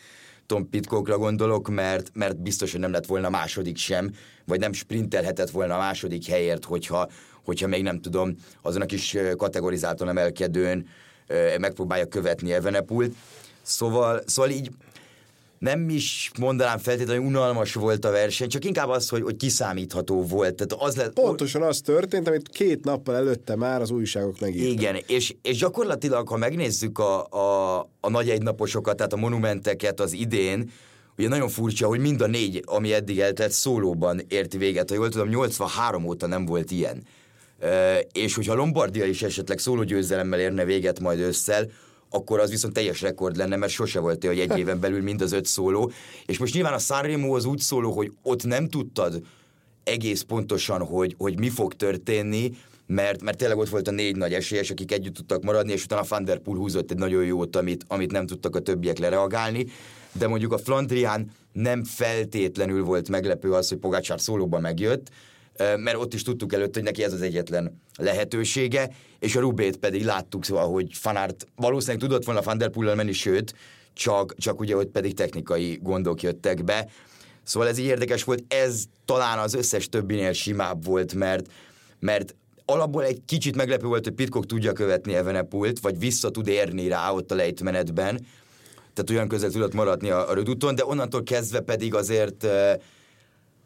Tom 0.53 0.69
Pitcockra 0.71 1.19
gondolok, 1.19 1.69
mert, 1.69 2.11
mert 2.15 2.43
biztos, 2.43 2.71
hogy 2.73 2.81
nem 2.81 2.93
lett 2.93 3.07
volna 3.07 3.31
második 3.31 3.77
sem, 3.77 4.11
vagy 4.45 4.61
nem 4.61 4.73
sprintelhetett 4.73 5.51
volna 5.51 5.75
a 5.75 5.79
második 5.79 6.27
helyért, 6.27 6.65
hogyha, 6.65 7.09
hogyha 7.45 7.67
még 7.67 7.83
nem 7.83 8.01
tudom, 8.01 8.37
azon 8.63 8.83
a 8.83 8.87
kis 8.87 9.17
kategorizáltan 9.37 10.09
emelkedőn 10.09 10.89
megpróbálja 11.59 12.07
követni 12.07 12.53
Evenepult. 12.53 13.15
Szóval, 13.63 14.23
szóval 14.27 14.51
így 14.51 14.71
nem 15.63 15.89
is 15.89 16.31
mondanám 16.39 16.79
feltétlenül, 16.79 17.23
hogy 17.23 17.31
unalmas 17.31 17.75
volt 17.75 18.05
a 18.05 18.11
verseny, 18.11 18.49
csak 18.49 18.65
inkább 18.65 18.89
az, 18.89 19.09
hogy, 19.09 19.23
hogy 19.23 19.37
kiszámítható 19.37 20.23
volt. 20.23 20.55
Tehát 20.55 20.85
az 20.85 20.97
lett, 20.97 21.13
Pontosan 21.13 21.63
az 21.63 21.81
történt, 21.81 22.29
amit 22.29 22.49
két 22.49 22.85
nappal 22.85 23.17
előtte 23.17 23.57
már 23.57 23.81
az 23.81 23.91
újságok 23.91 24.41
megírtak. 24.41 24.73
Igen, 24.73 24.97
és, 25.07 25.35
és 25.43 25.57
gyakorlatilag, 25.57 26.29
ha 26.29 26.37
megnézzük 26.37 26.99
a, 26.99 27.27
a, 27.27 27.79
a 28.01 28.11
nagy 28.11 28.31
egynaposokat, 28.31 28.97
tehát 28.97 29.13
a 29.13 29.17
monumenteket 29.17 30.01
az 30.01 30.13
idén, 30.13 30.71
ugye 31.19 31.29
nagyon 31.29 31.49
furcsa, 31.49 31.87
hogy 31.87 32.01
mind 32.01 32.21
a 32.21 32.27
négy, 32.27 32.63
ami 32.65 32.93
eddig 32.93 33.21
eltelt, 33.21 33.53
szólóban 33.53 34.21
érti 34.29 34.59
véget. 34.59 34.89
Ha 34.89 34.95
jól 34.95 35.09
tudom, 35.09 35.29
83 35.29 36.05
óta 36.05 36.27
nem 36.27 36.45
volt 36.45 36.71
ilyen. 36.71 37.03
Uh, 37.61 37.99
és 38.13 38.35
hogyha 38.35 38.55
Lombardia 38.55 39.05
is 39.05 39.23
esetleg 39.23 39.59
szólógyőzelemmel 39.59 40.41
érne 40.41 40.65
véget 40.65 41.01
majd 41.01 41.19
ősszel, 41.19 41.67
akkor 42.13 42.41
az 42.41 42.51
viszont 42.51 42.75
teljes 42.75 43.01
rekord 43.01 43.37
lenne, 43.37 43.57
mert 43.57 43.73
sose 43.73 44.01
volt 44.01 44.25
hogy 44.25 44.39
egy 44.39 44.59
éven 44.59 44.81
belül 44.81 45.03
mind 45.03 45.23
az 45.23 45.33
öt 45.33 45.47
szóló. 45.47 45.93
És 46.27 46.39
most 46.39 46.55
nyilván 46.55 46.73
a 46.73 46.79
Sanremo 46.79 47.37
az 47.37 47.45
úgy 47.45 47.59
szóló, 47.59 47.93
hogy 47.93 48.13
ott 48.23 48.45
nem 48.45 48.69
tudtad 48.69 49.23
egész 49.85 50.23
pontosan, 50.23 50.85
hogy, 50.85 51.15
hogy 51.19 51.39
mi 51.39 51.49
fog 51.49 51.75
történni, 51.75 52.53
mert, 52.87 53.23
mert 53.23 53.39
tényleg 53.39 53.59
ott 53.59 53.69
volt 53.69 53.89
a 53.89 53.91
négy 53.91 54.17
nagy 54.17 54.35
esélyes, 54.35 54.71
akik 54.71 54.93
együtt 54.93 55.15
tudtak 55.15 55.43
maradni, 55.43 55.73
és 55.73 55.85
utána 55.85 56.05
Van 56.09 56.25
der 56.25 56.39
Poel 56.39 56.59
húzott 56.59 56.91
egy 56.91 56.99
nagyon 56.99 57.25
jót, 57.25 57.57
amit, 57.57 57.85
amit 57.89 58.13
nem 58.13 58.27
tudtak 58.27 58.57
a 58.57 58.61
többiek 58.61 58.99
lereagálni. 58.99 59.67
De 60.13 60.29
mondjuk 60.29 60.53
a 60.53 60.59
Flandrián 60.59 61.31
nem 61.53 61.85
feltétlenül 61.85 62.85
volt 62.85 63.09
meglepő 63.09 63.53
az, 63.53 63.69
hogy 63.69 63.79
Pogácsár 63.79 64.21
szólóban 64.21 64.61
megjött, 64.61 65.11
mert 65.77 65.97
ott 65.97 66.15
is 66.15 66.23
tudtuk 66.23 66.53
előtt, 66.53 66.75
hogy 66.75 66.83
neki 66.83 67.05
ez 67.05 67.13
az 67.13 67.23
egyetlen 67.23 67.83
lehetősége, 67.99 68.91
és 69.19 69.37
a 69.37 69.41
Rubét 69.41 69.77
pedig 69.77 70.05
láttuk, 70.05 70.45
szóval, 70.45 70.71
hogy 70.71 70.87
Fanárt 70.93 71.47
valószínűleg 71.57 72.01
tudott 72.01 72.25
volna 72.25 72.43
Van 72.43 72.59
der 72.59 72.71
Poel 72.71 72.95
menni, 72.95 73.13
sőt, 73.13 73.55
csak, 73.93 74.35
csak 74.37 74.61
ugye 74.61 74.77
ott 74.77 74.91
pedig 74.91 75.15
technikai 75.15 75.79
gondok 75.83 76.23
jöttek 76.23 76.65
be. 76.65 76.89
Szóval 77.43 77.69
ez 77.69 77.79
így 77.79 77.87
érdekes 77.87 78.25
volt, 78.25 78.45
ez 78.49 78.85
talán 79.05 79.39
az 79.39 79.55
összes 79.55 79.89
többinél 79.89 80.33
simább 80.33 80.85
volt, 80.85 81.15
mert, 81.15 81.47
mert 81.99 82.35
alapból 82.65 83.05
egy 83.05 83.21
kicsit 83.27 83.57
meglepő 83.57 83.87
volt, 83.87 84.05
hogy 84.05 84.15
Pitcock 84.15 84.47
tudja 84.47 84.73
követni 84.73 85.15
Evenepult, 85.15 85.81
vagy 85.81 85.99
vissza 85.99 86.31
tud 86.31 86.47
érni 86.47 86.89
rá 86.89 87.11
ott 87.11 87.31
a 87.31 87.35
lejtmenetben, 87.35 88.27
tehát 88.95 89.11
olyan 89.11 89.29
közel 89.29 89.51
tudott 89.51 89.73
maradni 89.73 90.11
a, 90.11 90.31
a 90.31 90.35
rödúton, 90.35 90.75
de 90.75 90.85
onnantól 90.85 91.23
kezdve 91.23 91.61
pedig 91.61 91.95
azért 91.95 92.47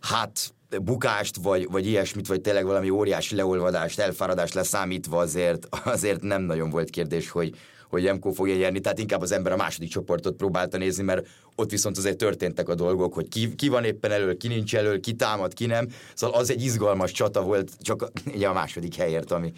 hát 0.07 0.55
bukást, 0.83 1.37
vagy, 1.37 1.69
vagy 1.71 1.87
ilyesmit, 1.87 2.27
vagy 2.27 2.41
tényleg 2.41 2.65
valami 2.65 2.91
óriási 2.91 3.37
leolvadást, 3.37 3.99
elfáradást 3.99 4.55
leszámítva 4.55 5.19
azért, 5.19 5.67
azért 5.85 6.23
nem 6.23 6.43
nagyon 6.43 6.71
volt 6.71 6.91
kérdés, 6.91 7.31
hogy, 7.31 7.55
hogy 7.89 8.05
Remco 8.05 8.31
fogja 8.31 8.57
nyerni, 8.57 8.81
tehát 8.81 8.99
inkább 8.99 9.21
az 9.21 9.33
ember 9.33 9.53
a 9.53 9.57
második 9.57 9.89
csoportot 9.89 10.37
próbálta 10.37 10.77
nézni, 10.77 11.03
mert 11.03 11.27
ott 11.55 11.71
viszont 11.71 11.97
azért 11.99 12.17
történtek 12.17 12.69
a 12.69 12.75
dolgok, 12.75 13.15
hogy 13.15 13.29
ki, 13.29 13.55
ki 13.55 13.69
van 13.69 13.85
éppen 13.85 14.11
elől, 14.11 14.37
ki 14.37 14.49
nincs 14.49 14.77
elől, 14.77 15.01
ki 15.01 15.13
támad, 15.13 15.55
ki 15.55 15.67
nem. 15.67 15.89
Szóval 16.15 16.41
az 16.41 16.51
egy 16.51 16.63
izgalmas 16.63 17.13
csata 17.13 17.43
volt, 17.43 17.73
csak 17.81 18.11
ugye 18.35 18.49
a 18.49 18.53
második 18.53 18.95
helyért, 18.95 19.31
ami, 19.31 19.53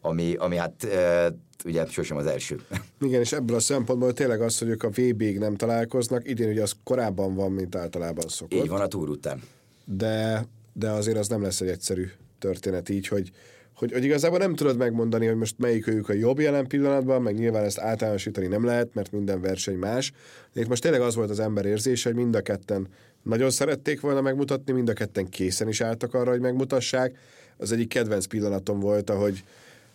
ami, 0.00 0.34
ami 0.34 0.56
hát 0.56 0.84
e, 0.84 1.34
ugye 1.64 1.86
sosem 1.86 2.16
az 2.16 2.26
első. 2.26 2.60
Igen, 3.00 3.20
és 3.20 3.32
ebből 3.32 3.56
a 3.56 3.60
szempontból 3.60 4.12
tényleg 4.12 4.40
az, 4.40 4.58
hogy 4.58 4.68
ők 4.68 4.82
a 4.82 4.88
VB-ig 4.88 5.38
nem 5.38 5.56
találkoznak, 5.56 6.28
idén 6.28 6.48
ugye 6.48 6.62
az 6.62 6.72
korábban 6.84 7.34
van, 7.34 7.52
mint 7.52 7.76
általában 7.76 8.28
szokott. 8.28 8.58
Így 8.58 8.68
van 8.68 8.80
a 8.80 8.86
túr 8.86 9.08
után 9.08 9.42
de, 9.84 10.46
de 10.72 10.90
azért 10.90 11.18
az 11.18 11.28
nem 11.28 11.42
lesz 11.42 11.60
egy 11.60 11.68
egyszerű 11.68 12.10
történet 12.38 12.88
így, 12.88 13.08
hogy, 13.08 13.30
hogy, 13.76 13.92
hogy 13.92 14.04
igazából 14.04 14.38
nem 14.38 14.54
tudod 14.54 14.76
megmondani, 14.76 15.26
hogy 15.26 15.36
most 15.36 15.58
melyik 15.58 15.86
őjük 15.86 16.08
a 16.08 16.12
jobb 16.12 16.38
jelen 16.38 16.66
pillanatban, 16.66 17.22
meg 17.22 17.34
nyilván 17.34 17.64
ezt 17.64 17.78
általánosítani 17.78 18.46
nem 18.46 18.64
lehet, 18.64 18.94
mert 18.94 19.12
minden 19.12 19.40
verseny 19.40 19.76
más. 19.76 20.12
De 20.52 20.60
itt 20.60 20.68
most 20.68 20.82
tényleg 20.82 21.00
az 21.00 21.14
volt 21.14 21.30
az 21.30 21.40
ember 21.40 21.64
érzése, 21.64 22.08
hogy 22.08 22.18
mind 22.18 22.34
a 22.34 22.40
ketten 22.40 22.88
nagyon 23.22 23.50
szerették 23.50 24.00
volna 24.00 24.20
megmutatni, 24.20 24.72
mind 24.72 24.88
a 24.88 24.92
ketten 24.92 25.28
készen 25.28 25.68
is 25.68 25.80
álltak 25.80 26.14
arra, 26.14 26.30
hogy 26.30 26.40
megmutassák. 26.40 27.18
Az 27.56 27.72
egyik 27.72 27.88
kedvenc 27.88 28.26
pillanatom 28.26 28.80
volt, 28.80 29.10
ahogy 29.10 29.44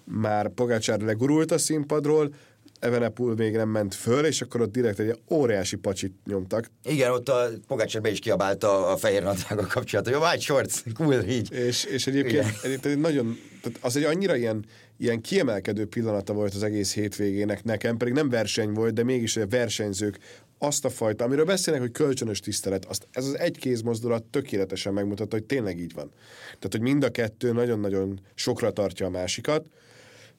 már 0.04 0.50
Pogácsár 0.50 1.00
legurult 1.00 1.52
a 1.52 1.58
színpadról, 1.58 2.34
Evenepul 2.80 3.36
még 3.36 3.56
nem 3.56 3.70
ment 3.70 3.96
föl, 3.96 4.26
és 4.26 4.42
akkor 4.42 4.62
ott 4.62 4.72
direkt 4.72 5.00
egy 5.00 5.20
óriási 5.30 5.76
pacsit 5.76 6.14
nyomtak. 6.26 6.72
Igen, 6.84 7.12
ott 7.12 7.30
a 7.30 7.48
Pogácsár 7.68 8.02
be 8.02 8.10
is 8.10 8.20
kiabálta 8.20 8.88
a 8.88 8.98
fehér 8.98 9.24
nadrága 9.24 9.68
kapcsolatban, 9.68 10.14
jó, 10.14 10.20
white 10.20 10.40
shorts, 10.40 10.84
cool, 10.94 11.24
így. 11.24 11.52
És, 11.52 11.84
és 11.84 12.08
egyébként, 12.08 12.46
egyébként 12.64 13.02
nagyon, 13.02 13.40
tehát 13.62 13.80
az 13.82 13.96
egy 13.96 14.04
annyira 14.04 14.36
ilyen, 14.36 14.66
ilyen 14.98 15.22
kiemelkedő 15.22 15.86
pillanata 15.86 16.34
volt 16.34 16.54
az 16.54 16.64
egész 16.64 16.94
hétvégének 16.94 17.64
nekem, 17.64 17.98
pedig 17.98 18.14
nem 18.14 18.30
verseny 18.30 18.72
volt, 18.72 18.94
de 18.94 19.04
mégis 19.04 19.38
a 19.38 19.48
versenyzők 19.48 20.20
azt 20.60 20.86
a 20.86 20.90
fajta, 20.90 21.24
amiről 21.24 21.46
beszélnek, 21.46 21.84
hogy 21.84 21.92
kölcsönös 21.92 22.40
tisztelet, 22.40 22.86
azt, 22.86 23.08
ez 23.12 23.26
az 23.26 23.38
egy 23.38 23.58
kézmozdulat 23.58 24.24
tökéletesen 24.24 24.94
megmutatta, 24.94 25.36
hogy 25.36 25.46
tényleg 25.46 25.80
így 25.80 25.94
van. 25.94 26.12
Tehát, 26.46 26.72
hogy 26.72 26.82
mind 26.82 27.04
a 27.04 27.10
kettő 27.10 27.52
nagyon-nagyon 27.52 28.20
sokra 28.34 28.72
tartja 28.72 29.06
a 29.06 29.10
másikat, 29.10 29.66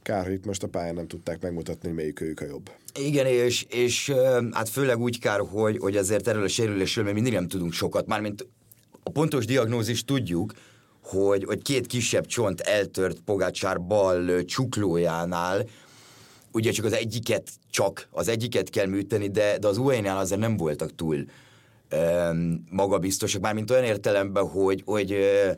Kár, 0.09 0.25
hogy 0.25 0.33
itt 0.33 0.47
most 0.47 0.63
a 0.63 0.67
pályán 0.69 0.95
nem 0.95 1.07
tudták 1.07 1.41
megmutatni, 1.41 1.91
melyik 1.91 2.21
ők 2.21 2.41
a 2.41 2.45
jobb. 2.45 2.71
Igen, 2.95 3.27
és, 3.27 3.67
és 3.69 4.13
hát 4.53 4.69
főleg 4.69 4.99
úgy 4.99 5.19
kár, 5.21 5.41
hogy, 5.41 5.79
hogy 5.79 5.97
azért 5.97 6.29
erről 6.29 6.43
a 6.43 6.49
sérülésről 6.49 7.05
még 7.05 7.15
mindig 7.15 7.33
nem 7.33 7.49
tudunk 7.49 7.73
sokat, 7.73 8.07
mármint 8.07 8.47
a 9.03 9.11
pontos 9.11 9.45
diagnózis 9.45 10.05
tudjuk, 10.05 10.53
hogy, 11.03 11.45
hogy 11.45 11.63
két 11.63 11.87
kisebb 11.87 12.27
csont 12.27 12.61
eltört 12.61 13.21
Pogácsár 13.25 13.81
bal 13.81 14.45
csuklójánál, 14.45 15.67
ugye 16.53 16.71
csak 16.71 16.85
az 16.85 16.93
egyiket 16.93 17.49
csak, 17.71 18.09
az 18.11 18.29
egyiket 18.29 18.71
kell 18.71 18.87
műteni, 18.87 19.29
de, 19.29 19.59
de 19.59 19.69
az 19.69 19.79
UAE-nál 19.79 20.19
azért 20.19 20.41
nem 20.41 20.57
voltak 20.57 20.95
túl 20.95 21.25
um, 21.93 22.67
magabiztosak, 22.71 23.41
mármint 23.41 23.71
olyan 23.71 23.85
értelemben, 23.85 24.49
hogy, 24.49 24.83
hogy 24.85 25.13
uh, 25.13 25.57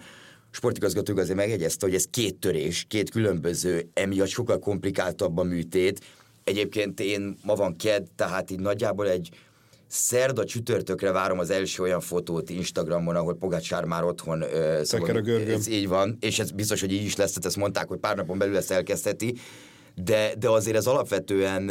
sportigazgatók 0.50 1.18
azért 1.18 1.36
megjegyezte, 1.36 1.86
hogy 1.86 1.94
ez 1.94 2.04
két 2.10 2.36
törés, 2.36 2.84
két 2.88 3.10
különböző, 3.10 3.90
emiatt 3.94 4.28
sokkal 4.28 4.58
komplikáltabb 4.58 5.38
a 5.38 5.42
műtét. 5.42 6.04
Egyébként 6.44 7.00
én 7.00 7.36
ma 7.44 7.54
van 7.54 7.76
ked, 7.76 8.06
tehát 8.16 8.50
így 8.50 8.60
nagyjából 8.60 9.08
egy 9.08 9.28
szerda 9.86 10.44
csütörtökre 10.44 11.12
várom 11.12 11.38
az 11.38 11.50
első 11.50 11.82
olyan 11.82 12.00
fotót 12.00 12.50
Instagramon, 12.50 13.16
ahol 13.16 13.36
Pogácsár 13.36 13.84
már 13.84 14.04
otthon 14.04 14.42
uh, 14.42 14.82
szóval, 14.82 15.22
ez 15.48 15.68
így 15.68 15.88
van, 15.88 16.16
és 16.20 16.38
ez 16.38 16.50
biztos, 16.50 16.80
hogy 16.80 16.92
így 16.92 17.04
is 17.04 17.16
lesz, 17.16 17.28
tehát 17.28 17.44
ezt 17.44 17.56
mondták, 17.56 17.88
hogy 17.88 17.98
pár 17.98 18.16
napon 18.16 18.38
belül 18.38 18.56
ezt 18.56 18.70
elkezdheti, 18.70 19.34
de, 19.94 20.34
de 20.38 20.48
azért 20.48 20.76
ez 20.76 20.86
alapvetően, 20.86 21.70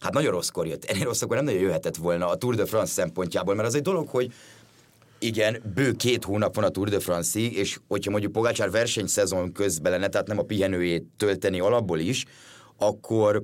hát 0.00 0.12
nagyon 0.12 0.30
rosszkor 0.30 0.66
jött. 0.66 0.84
Ennél 0.84 1.04
rosszkor 1.04 1.36
nem 1.36 1.44
nagyon 1.44 1.60
jöhetett 1.60 1.96
volna 1.96 2.28
a 2.28 2.36
Tour 2.36 2.54
de 2.54 2.64
France 2.64 2.92
szempontjából, 2.92 3.54
mert 3.54 3.68
az 3.68 3.74
egy 3.74 3.82
dolog, 3.82 4.08
hogy 4.08 4.32
igen, 5.22 5.62
bő 5.74 5.92
két 5.92 6.24
hónap 6.24 6.54
van 6.54 6.64
a 6.64 6.68
Tour 6.68 6.88
de 6.88 7.00
France-ig, 7.00 7.56
és 7.56 7.78
hogyha 7.88 8.10
mondjuk 8.10 8.32
Pogácsár 8.32 8.70
versenyszezon 8.70 9.52
közben 9.52 9.92
lenne, 9.92 10.08
tehát 10.08 10.26
nem 10.26 10.38
a 10.38 10.42
pihenőjét 10.42 11.04
tölteni 11.16 11.60
alapból 11.60 11.98
is, 11.98 12.24
akkor, 12.76 13.42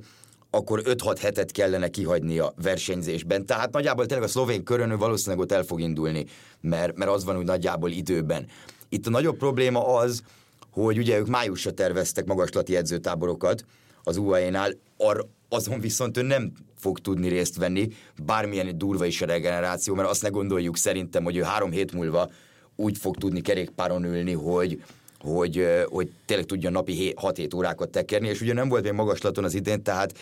akkor 0.51 0.83
5-6 0.85 1.17
hetet 1.21 1.51
kellene 1.51 1.89
kihagyni 1.89 2.39
a 2.39 2.53
versenyzésben. 2.63 3.47
Tehát 3.47 3.73
nagyjából 3.73 4.07
tényleg 4.07 4.27
a 4.27 4.31
szlovén 4.31 4.65
körön 4.65 4.99
valószínűleg 4.99 5.45
ott 5.45 5.53
el 5.53 5.63
fog 5.63 5.81
indulni, 5.81 6.25
mert, 6.61 6.97
mert 6.97 7.11
az 7.11 7.25
van 7.25 7.37
úgy 7.37 7.45
nagyjából 7.45 7.91
időben. 7.91 8.47
Itt 8.89 9.07
a 9.07 9.11
nagyobb 9.11 9.37
probléma 9.37 9.87
az, 9.97 10.23
hogy 10.71 10.99
ugye 10.99 11.19
ők 11.19 11.27
májusra 11.27 11.71
terveztek 11.71 12.25
magaslati 12.25 12.77
edzőtáborokat 12.77 13.65
az 14.03 14.17
UAE-nál, 14.17 14.73
ar, 14.97 15.27
azon 15.49 15.81
viszont 15.81 16.17
ő 16.17 16.23
nem 16.23 16.53
fog 16.77 16.99
tudni 16.99 17.29
részt 17.29 17.57
venni, 17.57 17.89
bármilyen 18.25 18.79
durva 18.79 19.05
is 19.05 19.23
a 19.23 19.27
regeneráció, 19.27 19.95
mert 19.95 20.09
azt 20.09 20.23
ne 20.23 20.29
gondoljuk 20.29 20.77
szerintem, 20.77 21.25
hogy 21.25 21.37
ő 21.37 21.43
három 21.43 21.71
hét 21.71 21.93
múlva 21.93 22.31
úgy 22.77 22.99
fog 22.99 23.17
tudni 23.17 23.41
kerékpáron 23.41 24.05
ülni, 24.05 24.33
hogy, 24.33 24.83
hogy, 25.19 25.67
hogy 25.89 26.11
tényleg 26.25 26.47
tudja 26.47 26.71
napi 26.71 27.15
6-7 27.21 27.57
órákat 27.57 27.91
tekerni, 27.91 28.29
és 28.29 28.41
ugye 28.41 28.53
nem 28.53 28.69
volt 28.69 28.83
még 28.83 28.93
magaslaton 28.93 29.45
az 29.45 29.55
idén, 29.55 29.83
tehát 29.83 30.19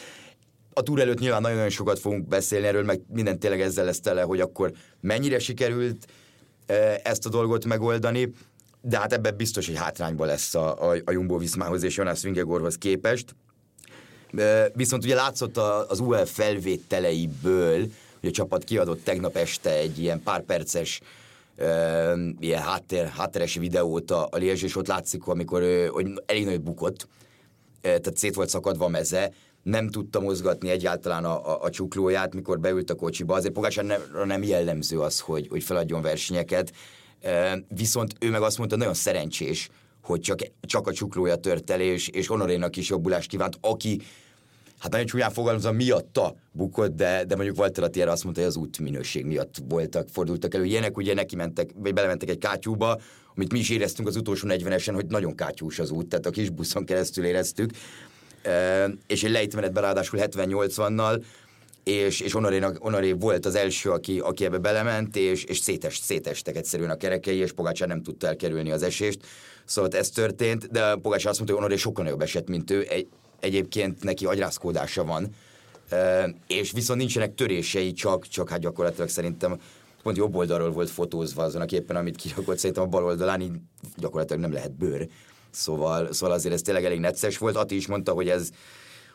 a 0.72 0.82
túr 0.82 1.00
előtt 1.00 1.18
nyilván 1.18 1.40
nagyon-nagyon 1.40 1.72
sokat 1.72 1.98
fogunk 1.98 2.28
beszélni 2.28 2.66
erről, 2.66 2.84
meg 2.84 3.00
minden 3.12 3.38
tényleg 3.38 3.60
ezzel 3.60 3.84
lesz 3.84 4.00
tele, 4.00 4.22
hogy 4.22 4.40
akkor 4.40 4.72
mennyire 5.00 5.38
sikerült 5.38 6.06
ezt 7.02 7.26
a 7.26 7.28
dolgot 7.28 7.64
megoldani, 7.64 8.32
de 8.80 8.98
hát 8.98 9.12
ebben 9.12 9.36
biztos, 9.36 9.66
hogy 9.66 9.76
hátrányba 9.76 10.24
lesz 10.24 10.54
a, 10.54 10.90
a, 10.90 10.96
a 11.04 11.10
Jumbo 11.10 11.38
Viszmához 11.38 11.82
és 11.82 11.96
Jonas 11.96 12.22
Vingegorhoz 12.22 12.78
képest. 12.78 13.34
Viszont 14.74 15.04
ugye 15.04 15.14
látszott 15.14 15.56
az 15.88 16.00
UL 16.00 16.24
felvételeiből, 16.24 17.78
hogy 18.20 18.28
a 18.28 18.32
csapat 18.32 18.64
kiadott 18.64 19.04
tegnap 19.04 19.36
este 19.36 19.70
egy 19.76 19.98
ilyen 19.98 20.22
pár 20.22 20.42
perces 20.42 21.00
uh, 21.00 21.06
ilyen 22.38 22.62
háttér, 22.62 23.06
hátteres 23.06 23.54
videót 23.54 24.10
a, 24.10 24.28
a 24.30 24.36
Liège, 24.36 24.64
és 24.64 24.76
ott 24.76 24.86
látszik, 24.86 25.26
amikor 25.26 25.88
hogy 25.92 26.22
elég 26.26 26.44
nagy 26.44 26.60
bukott, 26.60 27.08
tehát 27.80 28.16
szét 28.16 28.34
volt 28.34 28.48
szakadva 28.48 28.84
a 28.84 28.88
meze, 28.88 29.32
nem 29.62 29.88
tudta 29.88 30.20
mozgatni 30.20 30.68
egyáltalán 30.68 31.24
a, 31.24 31.54
a, 31.54 31.62
a 31.62 31.70
csuklóját, 31.70 32.34
mikor 32.34 32.60
beült 32.60 32.90
a 32.90 32.94
kocsiba. 32.94 33.34
Azért 33.34 33.54
Pogácsárra 33.54 34.24
nem, 34.24 34.42
jellemző 34.42 35.00
az, 35.00 35.20
hogy, 35.20 35.48
hogy 35.48 35.62
feladjon 35.62 36.02
versenyeket, 36.02 36.72
viszont 37.68 38.12
ő 38.20 38.30
meg 38.30 38.42
azt 38.42 38.58
mondta, 38.58 38.76
nagyon 38.76 38.94
szerencsés, 38.94 39.68
hogy 40.02 40.20
csak, 40.20 40.38
csak 40.60 40.86
a 40.86 40.92
csuklója 40.92 41.36
tört 41.36 41.70
el, 41.70 41.80
és, 41.80 42.08
és 42.08 42.26
Honorénak 42.26 42.76
is 42.76 42.88
jobbulást 42.88 43.28
kívánt, 43.28 43.58
aki 43.60 44.00
hát 44.78 44.90
nagyon 44.90 45.06
csúnyán 45.06 45.30
fogalmazva 45.30 45.72
miatta 45.72 46.34
bukott, 46.52 46.94
de, 46.96 47.24
de 47.24 47.36
mondjuk 47.36 47.58
Walter 47.58 47.84
Attier 47.84 48.08
azt 48.08 48.24
mondta, 48.24 48.40
hogy 48.42 48.50
az 48.50 48.56
útminőség 48.56 49.24
miatt 49.24 49.54
voltak, 49.68 50.08
fordultak 50.08 50.54
elő 50.54 50.64
ilyenek, 50.64 50.96
ugye 50.96 51.14
neki 51.14 51.36
mentek, 51.36 51.70
vagy 51.74 51.92
belementek 51.92 52.28
egy 52.28 52.38
kátyúba, 52.38 53.00
amit 53.34 53.52
mi 53.52 53.58
is 53.58 53.70
éreztünk 53.70 54.08
az 54.08 54.16
utolsó 54.16 54.48
40-esen, 54.50 54.92
hogy 54.94 55.06
nagyon 55.06 55.34
kátyús 55.34 55.78
az 55.78 55.90
út, 55.90 56.08
tehát 56.08 56.26
a 56.26 56.30
kis 56.30 56.50
buszon 56.50 56.84
keresztül 56.84 57.24
éreztük, 57.24 57.70
és 59.06 59.24
egy 59.24 59.30
lejtmenetben 59.30 59.82
ráadásul 59.82 60.18
70-80-nal, 60.22 61.22
és, 61.84 62.20
és 62.20 62.32
Honorénak, 62.32 62.76
Honoré 62.76 63.12
volt 63.12 63.46
az 63.46 63.54
első, 63.54 63.90
aki, 63.90 64.18
aki 64.18 64.44
ebbe 64.44 64.58
belement, 64.58 65.16
és, 65.16 65.44
és 65.44 65.58
szétest, 65.58 66.02
szétestek 66.02 66.56
egyszerűen 66.56 66.90
a 66.90 66.96
kerekei, 66.96 67.36
és 67.36 67.52
Pogácsár 67.52 67.88
nem 67.88 68.02
tudta 68.02 68.26
elkerülni 68.26 68.70
az 68.70 68.82
esést. 68.82 69.26
Szóval 69.64 69.90
ez 69.90 70.10
történt, 70.10 70.70
de 70.70 70.94
Pogácsár 70.94 71.30
azt 71.30 71.38
mondta, 71.38 71.42
hogy 71.42 71.62
Honoré 71.62 71.76
sokkal 71.76 72.04
nagyobb 72.04 72.22
esett, 72.22 72.48
mint 72.48 72.70
ő. 72.70 72.86
Egy, 72.88 73.06
egyébként 73.40 74.02
neki 74.02 74.26
agyrázkódása 74.26 75.04
van, 75.04 75.34
és 76.46 76.72
viszont 76.72 76.98
nincsenek 76.98 77.34
törései, 77.34 77.92
csak, 77.92 78.26
csak 78.26 78.48
hát 78.48 78.60
gyakorlatilag 78.60 79.08
szerintem 79.08 79.60
pont 80.02 80.16
jobb 80.16 80.34
oldalról 80.34 80.70
volt 80.70 80.90
fotózva 80.90 81.42
azon 81.42 81.60
a 81.60 81.64
képen, 81.64 81.96
amit 81.96 82.16
kirakott, 82.16 82.58
szerintem 82.58 82.84
a 82.84 82.86
bal 82.86 83.04
oldalán 83.04 83.40
így 83.40 83.52
gyakorlatilag 83.96 84.42
nem 84.42 84.52
lehet 84.52 84.72
bőr. 84.72 85.08
Szóval, 85.50 86.12
szóval 86.12 86.34
azért 86.34 86.54
ez 86.54 86.62
tényleg 86.62 86.84
elég 86.84 87.00
necces 87.00 87.38
volt. 87.38 87.56
Ati 87.56 87.76
is 87.76 87.86
mondta, 87.86 88.12
hogy 88.12 88.28
ez, 88.28 88.48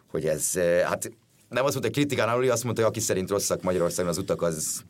hogy 0.07 0.25
ez 0.25 0.53
hát 0.83 1.11
nem 1.49 1.65
azt 1.65 1.73
mondta, 1.73 1.91
kritikán 1.91 2.29
alul, 2.29 2.51
azt 2.51 2.63
mondta, 2.63 2.81
hogy 2.81 2.91
aki 2.91 2.99
szerint 2.99 3.29
rosszak 3.29 3.61
Magyarországon 3.61 4.11
az 4.11 4.17
utak, 4.17 4.41
az 4.41 4.83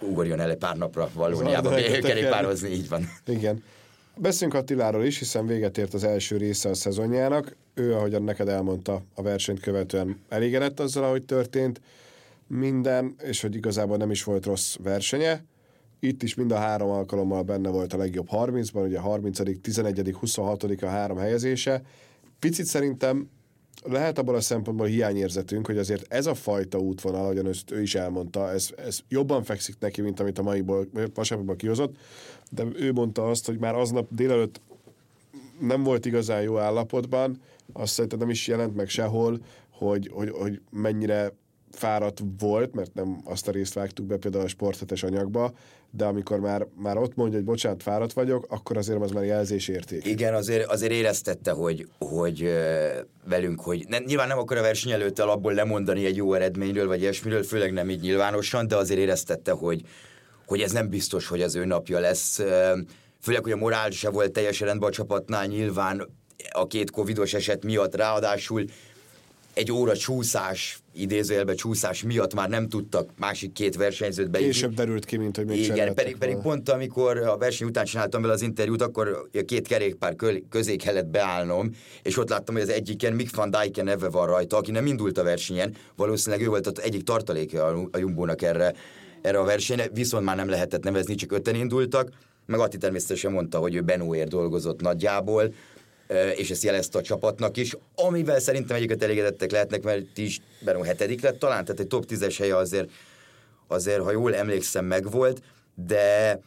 ugorjon 0.00 0.40
el 0.40 0.50
egy 0.50 0.56
pár 0.56 0.76
napra 0.76 1.10
valójában 1.12 1.74
kerékpározni, 2.00 2.68
így 2.68 2.88
van. 2.88 3.08
Igen. 3.26 3.62
Beszéljünk 4.22 4.60
Attiláról 4.60 5.04
is, 5.04 5.18
hiszen 5.18 5.46
véget 5.46 5.78
ért 5.78 5.94
az 5.94 6.04
első 6.04 6.36
része 6.36 6.68
a 6.68 6.74
szezonjának. 6.74 7.56
Ő, 7.74 7.94
ahogyan 7.94 8.22
neked 8.22 8.48
elmondta, 8.48 9.02
a 9.14 9.22
versenyt 9.22 9.60
követően 9.60 10.20
elégedett 10.28 10.80
azzal, 10.80 11.04
ahogy 11.04 11.24
történt 11.24 11.80
minden, 12.46 13.14
és 13.22 13.40
hogy 13.40 13.54
igazából 13.54 13.96
nem 13.96 14.10
is 14.10 14.24
volt 14.24 14.46
rossz 14.46 14.76
versenye. 14.82 15.44
Itt 16.00 16.22
is 16.22 16.34
mind 16.34 16.52
a 16.52 16.56
három 16.56 16.90
alkalommal 16.90 17.42
benne 17.42 17.68
volt 17.68 17.92
a 17.92 17.96
legjobb 17.96 18.28
30-ban, 18.30 18.84
ugye 18.86 18.98
30., 18.98 19.60
11., 19.60 20.14
26. 20.18 20.62
a 20.62 20.86
három 20.86 21.16
helyezése. 21.16 21.82
Picit 22.38 22.66
szerintem 22.66 23.28
lehet 23.84 24.18
abból 24.18 24.34
a 24.34 24.40
szempontból 24.40 24.86
hiányérzetünk, 24.86 25.66
hogy 25.66 25.78
azért 25.78 26.12
ez 26.12 26.26
a 26.26 26.34
fajta 26.34 26.78
útvonal, 26.78 27.22
ahogyan 27.22 27.46
ezt 27.46 27.70
ő 27.70 27.82
is 27.82 27.94
elmondta, 27.94 28.50
ez, 28.50 28.70
ez 28.76 28.98
jobban 29.08 29.42
fekszik 29.42 29.76
neki, 29.78 30.00
mint 30.00 30.20
amit 30.20 30.38
a 30.38 30.42
mai 30.42 30.64
vasárnapban 31.14 31.56
kihozott, 31.56 31.96
de 32.50 32.64
ő 32.74 32.92
mondta 32.92 33.28
azt, 33.28 33.46
hogy 33.46 33.58
már 33.58 33.74
aznap 33.74 34.06
délelőtt 34.10 34.60
nem 35.60 35.82
volt 35.82 36.06
igazán 36.06 36.42
jó 36.42 36.58
állapotban, 36.58 37.40
azt 37.72 37.92
szerintem 37.92 38.18
nem 38.18 38.30
is 38.30 38.46
jelent 38.46 38.76
meg 38.76 38.88
sehol, 38.88 39.40
hogy, 39.70 40.10
hogy, 40.12 40.30
hogy 40.30 40.60
mennyire 40.70 41.32
fáradt 41.70 42.22
volt, 42.38 42.74
mert 42.74 42.94
nem 42.94 43.20
azt 43.24 43.48
a 43.48 43.50
részt 43.50 43.74
vágtuk 43.74 44.06
be 44.06 44.16
például 44.16 44.44
a 44.44 44.48
sporthetes 44.48 45.02
anyagba, 45.02 45.52
de 45.90 46.04
amikor 46.04 46.40
már, 46.40 46.66
már 46.76 46.96
ott 46.96 47.14
mondja, 47.14 47.36
hogy 47.36 47.46
bocsánat, 47.46 47.82
fáradt 47.82 48.12
vagyok, 48.12 48.46
akkor 48.48 48.76
azért 48.76 49.02
az 49.02 49.10
már 49.10 49.24
jelzés 49.24 49.68
érték. 49.68 50.06
Igen, 50.06 50.34
azért, 50.34 50.70
azért 50.70 50.92
éreztette, 50.92 51.50
hogy, 51.50 51.88
hogy 51.98 52.52
velünk, 53.24 53.60
hogy 53.60 53.84
nem, 53.88 54.02
nyilván 54.06 54.28
nem 54.28 54.38
akar 54.38 54.56
a 54.56 54.62
verseny 54.62 54.92
előtt 54.92 55.18
alapból 55.18 55.52
lemondani 55.52 56.04
egy 56.04 56.16
jó 56.16 56.34
eredményről, 56.34 56.86
vagy 56.86 57.00
ilyesmiről, 57.00 57.42
főleg 57.42 57.72
nem 57.72 57.90
így 57.90 58.00
nyilvánosan, 58.00 58.66
de 58.66 58.76
azért 58.76 59.00
éreztette, 59.00 59.52
hogy, 59.52 59.82
hogy 60.46 60.60
ez 60.60 60.72
nem 60.72 60.88
biztos, 60.88 61.26
hogy 61.26 61.42
az 61.42 61.54
ő 61.54 61.64
napja 61.64 61.98
lesz. 61.98 62.40
Főleg, 63.20 63.42
hogy 63.42 63.52
a 63.52 63.56
morál 63.56 63.90
se 63.90 64.10
volt 64.10 64.32
teljesen 64.32 64.66
rendben 64.66 64.88
a 64.88 64.92
csapatnál, 64.92 65.46
nyilván 65.46 66.08
a 66.50 66.66
két 66.66 66.90
covidos 66.90 67.34
eset 67.34 67.64
miatt 67.64 67.94
ráadásul 67.94 68.64
egy 69.54 69.72
óra 69.72 69.96
csúszás, 69.96 70.78
idézőjelben 70.94 71.56
csúszás 71.56 72.02
miatt 72.02 72.34
már 72.34 72.48
nem 72.48 72.68
tudtak 72.68 73.10
másik 73.18 73.52
két 73.52 73.76
versenyzőt 73.76 74.30
beírni. 74.30 74.52
Később 74.52 74.74
derült 74.74 75.04
ki, 75.04 75.16
mint 75.16 75.36
hogy 75.36 75.46
még 75.46 75.58
Igen, 75.58 75.94
pedig, 75.94 76.16
pedig 76.16 76.36
pont 76.36 76.68
amikor 76.68 77.18
a 77.18 77.36
verseny 77.36 77.68
után 77.68 77.84
csináltam 77.84 78.22
vele 78.22 78.32
az 78.32 78.42
interjút, 78.42 78.82
akkor 78.82 79.28
a 79.32 79.44
két 79.44 79.68
kerékpár 79.68 80.16
közé 80.48 80.76
kellett 80.76 81.06
beállnom, 81.06 81.70
és 82.02 82.16
ott 82.16 82.28
láttam, 82.28 82.54
hogy 82.54 82.62
az 82.62 82.68
egyiken 82.68 83.12
Mick 83.12 83.36
van 83.36 83.50
Dijken 83.50 83.84
neve 83.84 84.08
van 84.08 84.26
rajta, 84.26 84.56
aki 84.56 84.70
nem 84.70 84.86
indult 84.86 85.18
a 85.18 85.22
versenyen, 85.22 85.74
valószínűleg 85.96 86.46
ő 86.46 86.48
volt 86.48 86.66
az 86.66 86.80
egyik 86.80 87.02
tartaléka 87.02 87.88
a 87.90 87.98
Jumbónak 87.98 88.42
erre, 88.42 88.74
erre 89.22 89.38
a 89.38 89.44
versenyre, 89.44 89.88
viszont 89.92 90.24
már 90.24 90.36
nem 90.36 90.48
lehetett 90.48 90.84
nevezni, 90.84 91.14
csak 91.14 91.32
öten 91.32 91.54
indultak, 91.54 92.08
meg 92.46 92.60
Atti 92.60 92.76
természetesen 92.76 93.32
mondta, 93.32 93.58
hogy 93.58 93.74
ő 93.74 93.80
Benóért 93.80 94.28
dolgozott 94.28 94.80
nagyjából, 94.80 95.54
és 96.36 96.50
ezt 96.50 96.62
jelezte 96.62 96.98
a 96.98 97.02
csapatnak 97.02 97.56
is, 97.56 97.76
amivel 97.94 98.40
szerintem 98.40 98.76
egyiket 98.76 99.02
elégedettek 99.02 99.50
lehetnek, 99.50 99.82
mert 99.82 100.18
is 100.18 100.40
Benó 100.64 100.82
hetedik 100.82 101.22
lett 101.22 101.38
talán, 101.38 101.64
tehát 101.64 101.80
egy 101.80 101.86
top 101.86 102.04
10-es 102.08 102.34
helye 102.38 102.56
azért, 102.56 102.90
azért, 103.66 104.02
ha 104.02 104.10
jól 104.10 104.34
emlékszem, 104.34 104.84
megvolt, 104.84 105.42
de 105.74 106.38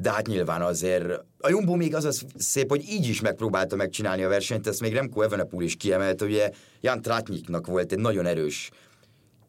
de 0.00 0.10
hát 0.10 0.26
nyilván 0.26 0.62
azért 0.62 1.04
a 1.38 1.48
Jumbo 1.48 1.74
még 1.74 1.94
az 1.94 2.04
az 2.04 2.24
szép, 2.36 2.68
hogy 2.68 2.88
így 2.88 3.08
is 3.08 3.20
megpróbálta 3.20 3.76
megcsinálni 3.76 4.22
a 4.22 4.28
versenyt, 4.28 4.66
ezt 4.66 4.80
még 4.80 4.92
Remco 4.92 5.22
Evenepoel 5.22 5.64
is 5.64 5.76
kiemelte, 5.76 6.24
ugye 6.24 6.50
Jan 6.80 7.02
Tratniknak 7.02 7.66
volt 7.66 7.92
egy 7.92 7.98
nagyon 7.98 8.26
erős 8.26 8.70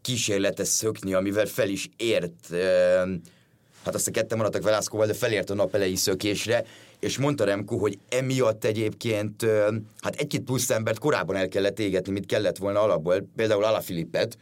kísérlete 0.01 0.63
szökni, 0.63 1.13
amivel 1.13 1.45
fel 1.45 1.69
is 1.69 1.89
ért, 1.97 2.47
hát 3.83 3.95
azt 3.95 4.07
a 4.07 4.11
ketten 4.11 4.37
maradtak 4.37 4.63
Velászkóval, 4.63 5.07
de 5.07 5.13
felért 5.13 5.49
a 5.49 5.53
nap 5.53 5.75
elejé 5.75 5.95
szökésre, 5.95 6.65
és 6.99 7.17
mondta 7.17 7.43
Remco, 7.43 7.77
hogy 7.77 7.99
emiatt 8.09 8.65
egyébként 8.65 9.45
hát 10.01 10.15
egy-két 10.15 10.41
plusz 10.41 10.69
embert 10.69 10.99
korábban 10.99 11.35
el 11.35 11.47
kellett 11.47 11.79
égetni, 11.79 12.11
mint 12.11 12.25
kellett 12.25 12.57
volna 12.57 12.81
alapból, 12.81 13.29
például 13.35 13.63
Alaphilippet, 13.63 14.37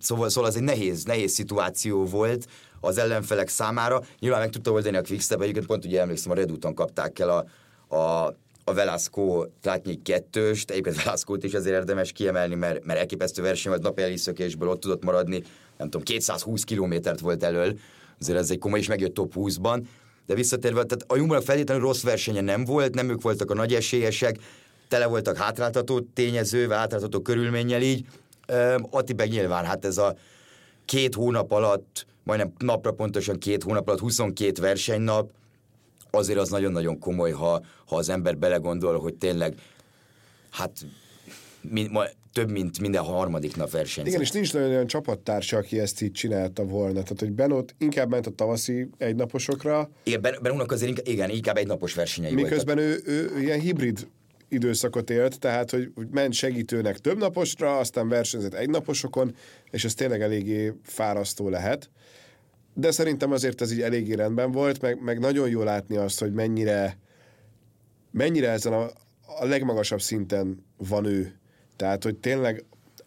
Szóval, 0.00 0.28
szóval 0.28 0.50
az 0.50 0.56
egy 0.56 0.62
nehéz, 0.62 1.04
nehéz 1.04 1.32
szituáció 1.32 2.04
volt 2.04 2.46
az 2.80 2.98
ellenfelek 2.98 3.48
számára. 3.48 4.02
Nyilván 4.18 4.40
meg 4.40 4.50
tudta 4.50 4.70
oldani 4.70 4.96
a 4.96 5.02
Quickstep, 5.02 5.42
egyébként 5.42 5.66
pont 5.66 5.84
ugye 5.84 6.00
emlékszem, 6.00 6.32
a 6.32 6.34
Redúton 6.34 6.74
kapták 6.74 7.18
el 7.18 7.28
a, 7.28 7.44
a, 7.96 8.34
a 8.64 8.72
Velasco 8.72 9.44
Tlátnyik 9.60 10.02
kettőst, 10.02 10.70
egyébként 10.70 11.02
velasco 11.02 11.34
is 11.40 11.54
azért 11.54 11.76
érdemes 11.76 12.12
kiemelni, 12.12 12.54
mert, 12.54 12.84
mert 12.84 12.98
elképesztő 12.98 13.42
verseny 13.42 13.72
volt, 13.72 13.84
napi 13.84 14.02
eliszökésből 14.02 14.68
ott 14.68 14.80
tudott 14.80 15.04
maradni, 15.04 15.42
nem 15.78 15.90
tudom, 15.90 16.02
220 16.02 16.64
kilométert 16.64 17.20
volt 17.20 17.42
elől, 17.42 17.78
azért 18.20 18.38
ez 18.38 18.50
egy 18.50 18.58
komoly, 18.58 18.78
és 18.78 18.88
megjött 18.88 19.14
top 19.14 19.32
20-ban, 19.36 19.82
de 20.26 20.34
visszatérve, 20.34 20.84
tehát 20.84 21.04
a 21.06 21.16
Jumbo 21.16 21.40
feltétlenül 21.40 21.82
rossz 21.82 22.02
versenye 22.02 22.40
nem 22.40 22.64
volt, 22.64 22.94
nem 22.94 23.08
ők 23.08 23.22
voltak 23.22 23.50
a 23.50 23.54
nagy 23.54 23.74
esélyesek, 23.74 24.38
tele 24.88 25.06
voltak 25.06 25.36
hátráltató 25.36 26.00
tényezővel, 26.00 26.78
hátráltató 26.78 27.20
körülménnyel 27.20 27.82
így. 27.82 28.06
Atti 28.90 29.12
meg 29.12 29.28
nyilván, 29.28 29.64
hát 29.64 29.84
ez 29.84 29.98
a 29.98 30.16
két 30.84 31.14
hónap 31.14 31.50
alatt, 31.50 32.06
majdnem 32.22 32.52
napra 32.58 32.92
pontosan 32.92 33.38
két 33.38 33.62
hónap 33.62 33.88
alatt, 33.88 34.00
22 34.00 34.60
versenynap, 34.62 35.30
azért 36.10 36.38
az 36.38 36.48
nagyon-nagyon 36.48 36.98
komoly, 36.98 37.30
ha, 37.30 37.60
ha 37.86 37.96
az 37.96 38.08
ember 38.08 38.38
belegondol, 38.38 38.98
hogy 38.98 39.14
tényleg 39.14 39.54
hát 40.50 40.86
mi, 41.60 41.86
ma, 41.90 42.04
több, 42.34 42.50
mint 42.50 42.80
minden 42.80 43.02
harmadik 43.02 43.56
nap 43.56 43.70
versenyzett. 43.70 44.12
Igen, 44.12 44.20
és 44.20 44.30
nincs 44.30 44.52
nagyon 44.52 44.68
olyan 44.68 44.86
csapattársa, 44.86 45.56
aki 45.56 45.78
ezt 45.78 46.02
így 46.02 46.12
csinálta 46.12 46.64
volna. 46.64 47.02
Tehát, 47.02 47.20
hogy 47.20 47.32
Benot 47.32 47.74
inkább 47.78 48.10
ment 48.10 48.26
a 48.26 48.30
tavaszi 48.30 48.88
egynaposokra. 48.98 49.90
Igen, 50.02 50.20
ben, 50.20 50.34
Benónak 50.42 50.72
azért 50.72 50.88
inkább, 50.90 51.06
igen, 51.06 51.30
inkább 51.30 51.56
egynapos 51.56 51.94
versenyei 51.94 52.34
Miközben 52.34 52.78
ő, 52.78 53.02
ő, 53.04 53.30
ő, 53.36 53.40
ilyen 53.40 53.60
hibrid 53.60 54.08
időszakot 54.48 55.10
élt, 55.10 55.38
tehát 55.38 55.70
hogy 55.70 55.90
ment 56.10 56.32
segítőnek 56.32 56.98
több 56.98 57.18
naposra, 57.18 57.78
aztán 57.78 58.08
versenyzett 58.08 58.54
egynaposokon, 58.54 59.34
és 59.70 59.84
ez 59.84 59.94
tényleg 59.94 60.22
eléggé 60.22 60.72
fárasztó 60.82 61.48
lehet. 61.48 61.90
De 62.74 62.90
szerintem 62.90 63.32
azért 63.32 63.60
ez 63.60 63.72
így 63.72 63.80
eléggé 63.80 64.14
rendben 64.14 64.50
volt, 64.50 64.80
meg, 64.80 65.02
meg 65.02 65.18
nagyon 65.18 65.48
jó 65.48 65.62
látni 65.62 65.96
azt, 65.96 66.20
hogy 66.20 66.32
mennyire 66.32 66.98
mennyire 68.10 68.50
ezen 68.50 68.72
a, 68.72 68.90
a 69.40 69.44
legmagasabb 69.44 70.00
szinten 70.00 70.64
van 70.76 71.04
ő 71.04 71.38
tehát, 71.76 72.04
hogy 72.04 72.16
tényleg 72.16 72.64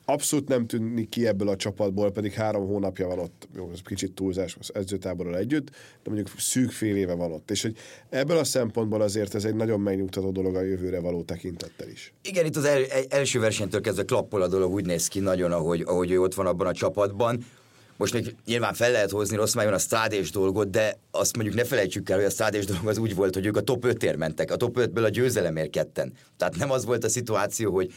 abszolút 0.09 0.47
nem 0.47 0.67
tűnik 0.67 1.09
ki 1.09 1.27
ebből 1.27 1.47
a 1.47 1.55
csapatból, 1.55 2.11
pedig 2.11 2.33
három 2.33 2.67
hónapja 2.67 3.07
van 3.07 3.19
ott, 3.19 3.47
jó, 3.55 3.69
ez 3.73 3.79
kicsit 3.85 4.11
túlzás 4.11 4.55
az 4.59 4.71
edzőtáborral 4.73 5.37
együtt, 5.37 5.69
de 5.69 6.11
mondjuk 6.11 6.29
szűk 6.37 6.71
fél 6.71 6.95
éve 6.95 7.13
van 7.13 7.31
ott. 7.31 7.51
És 7.51 7.61
hogy 7.61 7.77
ebből 8.09 8.37
a 8.37 8.43
szempontból 8.43 9.01
azért 9.01 9.35
ez 9.35 9.45
egy 9.45 9.55
nagyon 9.55 9.79
megnyugtató 9.79 10.31
dolog 10.31 10.55
a 10.55 10.61
jövőre 10.61 10.99
való 10.99 11.23
tekintettel 11.23 11.89
is. 11.89 12.13
Igen, 12.21 12.45
itt 12.45 12.55
az 12.55 12.63
el, 12.63 12.83
első 13.09 13.39
versenytől 13.39 13.81
kezdve 13.81 14.03
klappol 14.03 14.41
a 14.41 14.47
dolog, 14.47 14.73
úgy 14.73 14.85
néz 14.85 15.07
ki 15.07 15.19
nagyon, 15.19 15.51
ahogy, 15.51 15.83
ahogy 15.85 16.11
ő 16.11 16.21
ott 16.21 16.33
van 16.33 16.45
abban 16.45 16.67
a 16.67 16.73
csapatban. 16.73 17.45
most 17.97 18.13
még 18.13 18.35
nyilván 18.45 18.73
fel 18.73 18.91
lehet 18.91 19.11
hozni 19.11 19.35
rossz 19.35 19.53
májon 19.53 19.73
a 19.73 19.77
strádés 19.77 20.31
dolgot, 20.31 20.69
de 20.69 20.97
azt 21.11 21.35
mondjuk 21.35 21.55
ne 21.55 21.63
felejtsük 21.63 22.09
el, 22.09 22.17
hogy 22.17 22.25
a 22.25 22.29
strádés 22.29 22.65
dolog 22.65 22.87
az 22.87 22.97
úgy 22.97 23.15
volt, 23.15 23.33
hogy 23.33 23.45
ők 23.45 23.57
a 23.57 23.61
top 23.61 23.85
5 23.85 24.17
mentek, 24.17 24.51
a 24.51 24.55
top 24.55 24.77
5-ből 24.79 25.03
a 25.03 25.09
győzelemért 25.09 25.69
ketten. 25.69 26.13
Tehát 26.37 26.55
nem 26.55 26.71
az 26.71 26.85
volt 26.85 27.03
a 27.03 27.09
szituáció, 27.09 27.73
hogy 27.73 27.93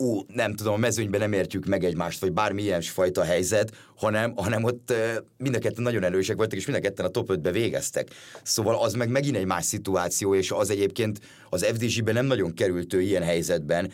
ú, 0.00 0.20
nem 0.34 0.54
tudom, 0.54 0.72
a 0.72 0.76
mezőnyben 0.76 1.20
nem 1.20 1.32
értjük 1.32 1.66
meg 1.66 1.84
egymást, 1.84 2.20
vagy 2.20 2.32
bármilyen 2.32 2.80
fajta 2.80 3.24
helyzet, 3.24 3.72
hanem, 3.96 4.32
hanem 4.36 4.64
ott 4.64 4.92
mind 5.36 5.54
a 5.54 5.80
nagyon 5.80 6.04
erősek 6.04 6.36
voltak, 6.36 6.58
és 6.58 6.66
mind 6.66 6.78
a 6.78 6.80
ketten 6.80 7.04
a 7.04 7.08
top 7.08 7.30
5-be 7.32 7.50
végeztek. 7.50 8.08
Szóval 8.42 8.82
az 8.82 8.94
meg 8.94 9.08
megint 9.08 9.36
egy 9.36 9.44
más 9.44 9.64
szituáció, 9.64 10.34
és 10.34 10.50
az 10.50 10.70
egyébként 10.70 11.20
az 11.50 11.64
FDZ-ben 11.64 12.14
nem 12.14 12.26
nagyon 12.26 12.54
került 12.54 12.94
ő 12.94 13.00
ilyen 13.00 13.22
helyzetben, 13.22 13.92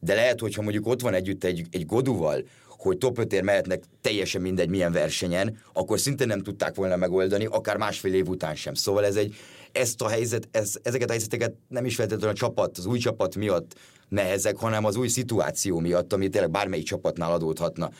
de 0.00 0.14
lehet, 0.14 0.40
hogyha 0.40 0.62
mondjuk 0.62 0.86
ott 0.86 1.00
van 1.00 1.14
együtt 1.14 1.44
egy, 1.44 1.66
egy 1.70 1.86
Goduval, 1.86 2.44
hogy 2.78 2.98
top 2.98 3.18
5 3.18 3.42
mehetnek 3.42 3.82
teljesen 4.00 4.40
mindegy 4.40 4.68
milyen 4.68 4.92
versenyen, 4.92 5.58
akkor 5.72 6.00
szinte 6.00 6.24
nem 6.24 6.42
tudták 6.42 6.74
volna 6.74 6.96
megoldani, 6.96 7.44
akár 7.44 7.76
másfél 7.76 8.14
év 8.14 8.28
után 8.28 8.54
sem. 8.54 8.74
Szóval 8.74 9.04
ez 9.04 9.16
egy, 9.16 9.34
ezt 9.72 10.02
a 10.02 10.08
helyzet, 10.08 10.48
ez, 10.50 10.74
ezeket 10.82 11.08
a 11.08 11.10
helyzeteket 11.10 11.54
nem 11.68 11.84
is 11.84 11.94
feltétlenül 11.94 12.34
a 12.34 12.38
csapat, 12.38 12.78
az 12.78 12.86
új 12.86 12.98
csapat 12.98 13.36
miatt 13.36 13.74
nehezek, 14.08 14.56
hanem 14.56 14.84
az 14.84 14.96
új 14.96 15.08
szituáció 15.08 15.78
miatt, 15.78 16.12
ami 16.12 16.28
tényleg 16.28 16.50
bármelyik 16.50 16.86
csapatnál 16.86 17.32
adódhatna. 17.32 17.90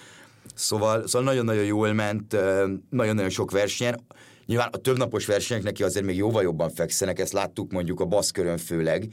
Szóval, 0.55 1.07
szóval 1.07 1.23
nagyon-nagyon 1.23 1.65
jól 1.65 1.93
ment, 1.93 2.33
nagyon-nagyon 2.91 3.31
sok 3.31 3.51
versenyen. 3.51 4.01
Nyilván 4.47 4.69
a 4.73 4.77
többnapos 4.77 5.27
versenyek 5.27 5.63
neki 5.63 5.83
azért 5.83 6.05
még 6.05 6.17
jóval 6.17 6.43
jobban 6.43 6.71
fekszenek, 6.71 7.19
ezt 7.19 7.33
láttuk 7.33 7.73
mondjuk 7.73 8.01
a 8.01 8.05
baszkörön 8.05 8.59
főleg, 8.59 9.09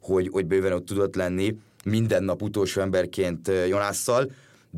hogy, 0.00 0.28
hogy 0.32 0.46
bőven 0.46 0.72
ott 0.72 0.86
tudott 0.86 1.14
lenni 1.14 1.56
minden 1.84 2.24
nap 2.24 2.42
utolsó 2.42 2.80
emberként 2.80 3.50
Jonásszal, 3.68 4.30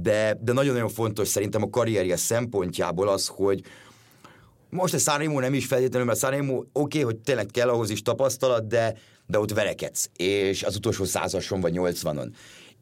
de, 0.02 0.38
de 0.40 0.52
nagyon-nagyon 0.52 0.88
fontos 0.88 1.28
szerintem 1.28 1.62
a 1.62 1.70
karrierje 1.70 2.16
szempontjából 2.16 3.08
az, 3.08 3.26
hogy 3.26 3.62
most 4.70 4.94
a 4.94 4.98
Sanremo 4.98 5.40
nem 5.40 5.54
is 5.54 5.66
feltétlenül, 5.66 6.06
mert 6.06 6.18
Sanremo 6.18 6.54
oké, 6.56 6.68
okay, 6.72 7.00
hogy 7.00 7.16
tényleg 7.16 7.46
kell 7.46 7.68
ahhoz 7.68 7.90
is 7.90 8.02
tapasztalat, 8.02 8.66
de, 8.66 8.94
de 9.26 9.38
ott 9.38 9.52
verekedsz, 9.52 10.10
és 10.16 10.62
az 10.62 10.76
utolsó 10.76 11.04
százason 11.04 11.60
vagy 11.60 11.72
nyolcvanon. 11.72 12.34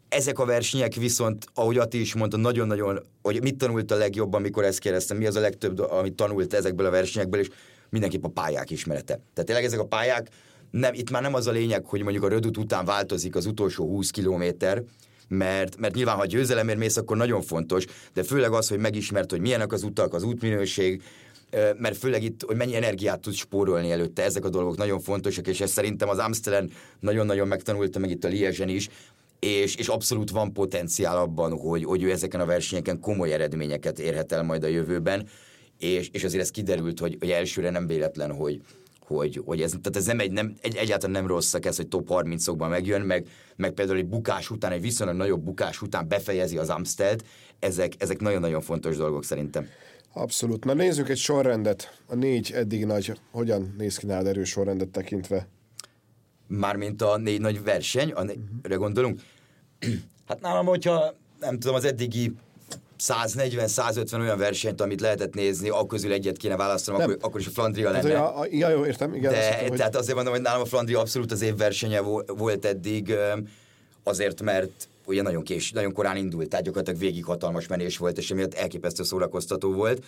Ezek 0.08 0.38
a 0.38 0.44
versenyek 0.44 0.94
viszont, 0.94 1.46
ahogy 1.54 1.78
Ati 1.78 2.00
is 2.00 2.14
mondta, 2.14 2.36
nagyon-nagyon, 2.36 3.06
hogy 3.22 3.42
mit 3.42 3.56
tanult 3.56 3.90
a 3.90 3.96
legjobban, 3.96 4.40
amikor 4.40 4.64
ezt 4.64 4.78
kérdeztem, 4.78 5.16
mi 5.16 5.26
az 5.26 5.36
a 5.36 5.40
legtöbb, 5.40 5.78
amit 5.78 6.14
tanult 6.14 6.54
ezekből 6.54 6.86
a 6.86 6.90
versenyekből, 6.90 7.40
és 7.40 7.48
mindenképp 7.90 8.24
a 8.24 8.28
pályák 8.28 8.70
ismerete. 8.70 9.20
Tehát 9.34 9.44
tényleg 9.44 9.64
ezek 9.64 9.80
a 9.80 9.86
pályák, 9.86 10.28
nem, 10.70 10.94
itt 10.94 11.10
már 11.10 11.22
nem 11.22 11.34
az 11.34 11.46
a 11.46 11.50
lényeg, 11.50 11.84
hogy 11.84 12.02
mondjuk 12.02 12.24
a 12.24 12.28
rödut 12.28 12.56
után 12.56 12.84
változik 12.84 13.36
az 13.36 13.46
utolsó 13.46 13.86
20 13.86 14.10
kilométer, 14.10 14.82
mert, 15.28 15.76
mert 15.76 15.94
nyilván, 15.94 16.16
ha 16.16 16.26
győzelemért 16.26 16.78
mész, 16.78 16.96
akkor 16.96 17.16
nagyon 17.16 17.42
fontos, 17.42 17.84
de 18.12 18.22
főleg 18.22 18.52
az, 18.52 18.68
hogy 18.68 18.78
megismert, 18.78 19.30
hogy 19.30 19.40
milyenek 19.40 19.72
az 19.72 19.82
utak, 19.82 20.14
az 20.14 20.22
útminőség, 20.22 21.02
mert 21.76 21.96
főleg 21.96 22.22
itt, 22.22 22.42
hogy 22.46 22.56
mennyi 22.56 22.76
energiát 22.76 23.20
tudsz 23.20 23.36
spórolni 23.36 23.90
előtte, 23.90 24.22
ezek 24.22 24.44
a 24.44 24.48
dolgok 24.48 24.76
nagyon 24.76 25.00
fontosak, 25.00 25.46
és 25.46 25.60
ezt 25.60 25.72
szerintem 25.72 26.08
az 26.08 26.18
Amstelen 26.18 26.70
nagyon-nagyon 27.00 27.48
megtanulta, 27.48 27.98
meg 27.98 28.10
itt 28.10 28.24
a 28.24 28.28
Liezsen 28.28 28.68
is, 28.68 28.88
és, 29.38 29.74
és 29.74 29.88
abszolút 29.88 30.30
van 30.30 30.52
potenciál 30.52 31.16
abban, 31.16 31.58
hogy, 31.58 31.84
hogy 31.84 32.02
ő 32.02 32.10
ezeken 32.10 32.40
a 32.40 32.46
versenyeken 32.46 33.00
komoly 33.00 33.32
eredményeket 33.32 33.98
érhet 33.98 34.32
el 34.32 34.42
majd 34.42 34.64
a 34.64 34.66
jövőben, 34.66 35.28
és, 35.78 36.08
és 36.12 36.24
azért 36.24 36.42
ez 36.42 36.50
kiderült, 36.50 36.98
hogy, 36.98 37.16
hogy 37.18 37.30
elsőre 37.30 37.70
nem 37.70 37.86
véletlen, 37.86 38.32
hogy, 38.32 38.60
hogy, 39.06 39.42
hogy 39.44 39.62
ez, 39.62 39.70
tehát 39.70 39.96
ez 39.96 40.04
nem 40.06 40.18
egy, 40.18 40.32
nem, 40.32 40.54
egy, 40.60 40.76
egyáltalán 40.76 41.16
nem 41.22 41.26
rossz 41.26 41.54
ez, 41.54 41.76
hogy 41.76 41.88
top 41.88 42.08
30-okban 42.10 42.68
megjön, 42.68 43.00
meg, 43.00 43.28
meg 43.56 43.72
például 43.72 43.98
egy 43.98 44.06
bukás 44.06 44.50
után, 44.50 44.72
egy 44.72 44.80
viszonylag 44.80 45.16
nagyobb 45.16 45.42
bukás 45.42 45.82
után 45.82 46.08
befejezi 46.08 46.58
az 46.58 46.68
Amstelt, 46.68 47.24
ezek, 47.58 47.92
ezek 47.98 48.20
nagyon-nagyon 48.20 48.60
fontos 48.60 48.96
dolgok 48.96 49.24
szerintem. 49.24 49.68
Abszolút. 50.12 50.64
Na 50.64 50.72
nézzük 50.72 51.08
egy 51.08 51.16
sorrendet. 51.16 52.00
A 52.06 52.14
négy 52.14 52.52
eddig 52.54 52.84
nagy, 52.84 53.12
hogyan 53.30 53.74
néz 53.78 53.96
ki 53.96 54.06
nálad 54.06 54.26
erős 54.26 54.48
sorrendet 54.48 54.88
tekintve? 54.88 55.48
Mármint 56.46 57.02
a 57.02 57.16
négy 57.16 57.40
nagy 57.40 57.62
verseny, 57.62 58.10
a 58.12 58.22
né- 58.22 58.38
uh-huh. 58.62 58.78
gondolunk? 58.78 59.20
hát 60.28 60.40
nálam, 60.40 60.66
hogyha 60.66 61.14
nem 61.40 61.58
tudom, 61.58 61.76
az 61.76 61.84
eddigi 61.84 62.32
140-150 62.98 64.20
olyan 64.20 64.38
versenyt, 64.38 64.80
amit 64.80 65.00
lehetett 65.00 65.34
nézni, 65.34 65.68
akkor 65.68 65.86
közül 65.86 66.12
egyet 66.12 66.36
kéne 66.36 66.56
választanom, 66.56 67.00
akkor, 67.00 67.16
akkor 67.20 67.40
is 67.40 67.46
a 67.46 67.50
Flandria 67.50 67.90
lenne. 67.90 68.16
Hát, 68.16 68.34
ja, 68.34 68.46
ja, 68.50 68.68
jó, 68.68 68.86
értem. 68.86 69.14
Igen, 69.14 69.32
De, 69.32 69.50
hittem, 69.50 69.68
hogy... 69.68 69.76
tehát 69.76 69.96
azért 69.96 70.14
mondom, 70.14 70.32
hogy 70.32 70.42
nálam 70.42 70.60
a 70.60 70.64
Flandria 70.64 71.00
abszolút 71.00 71.32
az 71.32 71.42
év 71.42 71.56
versenye 71.56 72.00
volt 72.26 72.64
eddig, 72.64 73.14
azért, 74.04 74.42
mert 74.42 74.88
ugye 75.06 75.22
nagyon 75.22 75.42
kés, 75.42 75.72
nagyon 75.72 75.92
korán 75.92 76.16
indult, 76.16 76.48
tehát 76.48 76.64
gyakorlatilag 76.64 77.00
végig 77.00 77.24
hatalmas 77.24 77.66
menés 77.66 77.98
volt, 77.98 78.18
és 78.18 78.30
emiatt 78.30 78.54
elképesztő 78.54 79.02
szórakoztató 79.02 79.72
volt. 79.72 80.04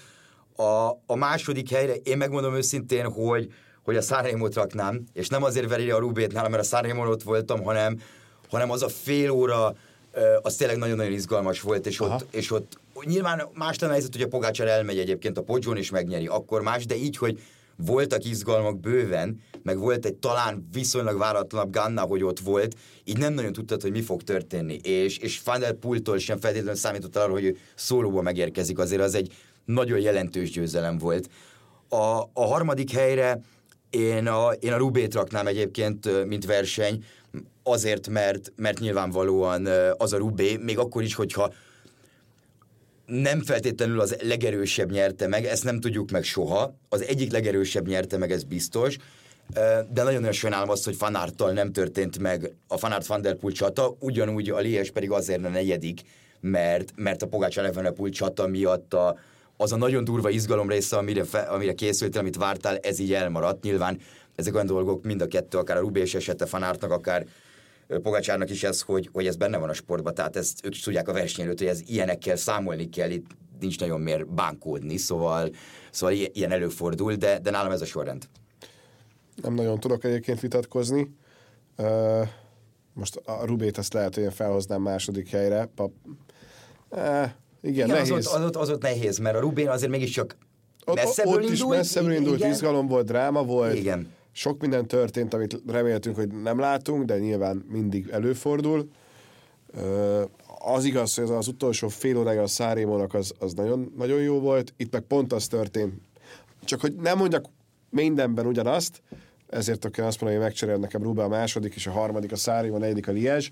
A, 0.57 0.91
a 1.07 1.17
második 1.17 1.71
helyre 1.71 1.95
én 1.95 2.17
megmondom 2.17 2.55
őszintén, 2.55 3.11
hogy, 3.11 3.53
hogy 3.83 3.97
a 3.97 4.01
Sanremo-t 4.01 4.55
raknám, 4.55 5.05
és 5.13 5.29
nem 5.29 5.43
azért 5.43 5.69
veri 5.69 5.91
a 5.91 5.99
Rubét 5.99 6.33
nálam, 6.33 6.51
mert 6.51 6.63
a 6.63 6.67
Sanremo 6.67 7.11
ott 7.11 7.23
voltam, 7.23 7.63
hanem, 7.63 8.01
hanem 8.51 8.71
az 8.71 8.83
a 8.83 8.89
fél 8.89 9.31
óra, 9.31 9.75
az 10.43 10.57
tényleg 10.57 10.77
nagyon-nagyon 10.77 11.13
izgalmas 11.13 11.61
volt, 11.61 11.87
és 11.87 12.01
ott, 12.01 12.27
és 12.31 12.51
ott 12.51 12.79
nyilván 13.05 13.43
más 13.55 13.79
lenne 13.79 13.93
helyzet, 13.93 14.13
hogy 14.13 14.23
a 14.23 14.29
Pogácsár 14.29 14.69
elmegy 14.69 14.99
egyébként 14.99 15.39
a 15.39 15.43
Podzsón 15.43 15.77
és 15.77 15.91
megnyeri, 15.91 16.27
akkor 16.27 16.63
más, 16.63 16.87
de 16.87 16.97
így, 16.97 17.17
hogy 17.17 17.41
voltak 17.77 18.25
izgalmak 18.25 18.81
bőven, 18.81 19.41
meg 19.63 19.79
volt 19.79 20.05
egy 20.05 20.15
talán 20.15 20.69
viszonylag 20.73 21.19
váratlanabb 21.19 21.73
Ganna, 21.73 22.01
hogy 22.01 22.23
ott 22.23 22.39
volt, 22.39 22.77
így 23.05 23.19
nem 23.19 23.35
nagyon 23.35 23.53
tudtad, 23.53 23.83
hogy 23.83 23.91
mi 23.91 24.03
fog 24.03 24.23
történni. 24.23 24.75
És, 24.75 25.19
és 25.19 25.41
Van 25.45 25.61
der 25.61 25.73
Pultól 25.73 26.19
sem 26.19 26.39
feltétlenül 26.39 26.79
számított 26.79 27.17
arra, 27.17 27.33
hogy 27.33 27.59
szólóba 27.75 28.23
megérkezik, 28.23 28.79
azért 28.79 29.03
az 29.03 29.15
egy 29.15 29.33
nagyon 29.65 29.99
jelentős 29.99 30.51
győzelem 30.51 30.99
volt. 30.99 31.29
A, 31.89 32.21
a 32.33 32.47
harmadik 32.47 32.91
helyre 32.91 33.41
én 33.91 34.27
a, 34.27 34.51
én 34.51 34.73
a 34.73 34.77
Rubét 34.77 35.15
raknám 35.15 35.47
egyébként, 35.47 36.27
mint 36.27 36.47
verseny, 36.47 37.05
azért, 37.63 38.09
mert, 38.09 38.53
mert 38.57 38.79
nyilvánvalóan 38.79 39.67
az 39.97 40.13
a 40.13 40.17
Rubé, 40.17 40.57
még 40.57 40.79
akkor 40.79 41.03
is, 41.03 41.15
hogyha 41.15 41.53
nem 43.07 43.43
feltétlenül 43.43 44.01
az 44.01 44.17
legerősebb 44.23 44.91
nyerte 44.91 45.27
meg, 45.27 45.45
ezt 45.45 45.65
nem 45.65 45.81
tudjuk 45.81 46.11
meg 46.11 46.25
soha. 46.25 46.77
Az 46.89 47.03
egyik 47.03 47.33
legerősebb 47.33 47.87
nyerte 47.87 48.17
meg, 48.17 48.33
ez 48.33 48.45
biztos. 48.45 48.97
De 49.93 50.03
nagyon-nagyon 50.03 50.33
sajnálom 50.33 50.71
azt, 50.71 50.85
hogy 50.85 50.97
Fanártal 50.97 51.53
nem 51.53 51.73
történt 51.73 52.19
meg 52.19 52.55
a 52.69 52.77
Fanárt 52.77 53.07
Van 53.07 53.21
Der 53.21 53.35
Poel 53.35 53.53
csata, 53.53 53.97
ugyanúgy 53.99 54.51
a 54.51 54.59
Lies 54.59 54.91
pedig 54.91 55.11
azért 55.11 55.45
a 55.45 55.49
negyedik, 55.49 56.01
mert, 56.41 56.93
mert 56.97 57.23
a 57.23 57.27
Pogács 57.27 57.59
Evenepoel 57.59 58.11
csata 58.11 58.47
miatt 58.47 58.95
a, 58.95 59.19
az 59.57 59.73
a 59.73 59.77
nagyon 59.77 60.05
durva 60.05 60.31
izgalom 60.31 60.69
része, 60.69 60.97
amire, 60.97 61.25
fe, 61.25 61.39
amire 61.39 61.73
készültél, 61.73 62.21
amit 62.21 62.37
vártál, 62.37 62.77
ez 62.77 62.99
így 62.99 63.13
elmaradt. 63.13 63.63
Nyilván 63.63 64.01
ezek 64.37 64.55
olyan 64.55 64.67
dolgok, 64.67 65.05
mind 65.05 65.21
a 65.21 65.27
kettő, 65.27 65.59
akár 65.59 65.77
a 65.77 65.81
Rubés 65.81 66.15
esete 66.15 66.47
Fanártnak, 66.47 66.91
akár 66.91 67.27
Pogacsárnak 68.03 68.51
is 68.51 68.63
ez, 68.63 68.81
hogy, 68.81 69.09
hogy 69.13 69.27
ez 69.27 69.37
benne 69.37 69.59
van 69.59 69.69
a 69.69 69.73
sportban, 69.73 70.15
tehát 70.15 70.37
ezt 70.37 70.65
ők 70.65 70.75
is 70.75 70.81
tudják 70.81 71.09
a 71.09 71.13
verseny 71.13 71.45
előtt, 71.45 71.59
hogy 71.59 71.67
ez 71.67 71.81
ilyenekkel 71.87 72.37
számolni 72.37 72.89
kell, 72.89 73.11
itt 73.11 73.27
nincs 73.61 73.81
nagyon 73.81 74.01
miért 74.01 74.29
bánkódni, 74.29 74.97
szóval, 74.97 75.51
szóval 75.91 76.15
ilyen 76.15 76.51
előfordul, 76.51 77.15
de, 77.15 77.39
de 77.39 77.51
nálam 77.51 77.71
ez 77.71 77.81
a 77.81 77.85
sorrend. 77.85 78.29
Nem 79.43 79.55
nagyon 79.55 79.81
tudok 79.81 80.05
egyébként 80.05 80.41
vitatkozni. 80.41 81.11
Uh, 81.79 82.29
most 82.93 83.17
a 83.17 83.45
Rubét 83.45 83.79
azt 83.79 83.93
lehet, 83.93 84.15
hogy 84.15 84.23
én 84.23 84.31
felhoznám 84.31 84.83
második 84.83 85.29
helyre. 85.29 85.69
Pap... 85.75 85.93
Uh, 86.91 86.99
igen, 87.01 87.31
igen 87.61 87.89
nehéz. 87.89 88.11
Az 88.11 88.27
ott, 88.27 88.35
az, 88.35 88.45
ott, 88.45 88.57
az 88.57 88.71
ott 88.71 88.83
nehéz, 88.83 89.19
mert 89.19 89.37
a 89.37 89.41
Rubén 89.41 89.69
azért 89.69 89.91
mégiscsak 89.91 90.37
messzebből 90.95 91.33
ott, 91.33 91.39
ott 91.39 91.51
indult. 91.51 91.73
is 91.73 91.77
messzebből 91.77 92.13
indult, 92.13 92.39
igen. 92.39 92.51
izgalom 92.51 92.87
volt, 92.87 93.07
dráma 93.07 93.45
volt. 93.45 93.75
Igen 93.75 94.15
sok 94.37 94.61
minden 94.61 94.87
történt, 94.87 95.35
amit 95.35 95.63
reméltünk, 95.67 96.17
hogy 96.17 96.29
nem 96.29 96.59
látunk, 96.59 97.05
de 97.05 97.19
nyilván 97.19 97.65
mindig 97.69 98.09
előfordul. 98.09 98.89
Az 100.59 100.85
igaz, 100.85 101.15
hogy 101.15 101.25
az, 101.25 101.31
az 101.31 101.49
utolsó 101.49 101.89
fél 101.89 102.17
órája 102.17 102.43
a 102.43 102.47
Szárémónak 102.47 103.15
az, 103.15 103.33
az 103.39 103.55
nagyon, 103.55 103.93
nagyon 103.97 104.21
jó 104.21 104.41
volt, 104.41 104.75
itt 104.77 104.93
meg 104.93 105.03
pont 105.03 105.33
az 105.33 105.47
történt. 105.47 105.95
Csak 106.65 106.81
hogy 106.81 106.95
nem 106.95 107.19
mondjak 107.19 107.45
mindenben 107.91 108.47
ugyanazt, 108.47 109.03
ezért 109.49 109.85
akkor 109.85 110.05
azt 110.05 110.21
mondom, 110.21 110.39
hogy 110.39 110.49
megcserél 110.49 110.77
nekem 110.77 111.03
Ruba 111.03 111.25
a 111.25 111.29
második, 111.29 111.75
és 111.75 111.87
a 111.87 111.91
harmadik 111.91 112.33
a 112.33 112.37
Szárim, 112.37 112.75
a 112.75 112.79
negyedik 112.79 113.09
a 113.09 113.13
Liezs. 113.13 113.51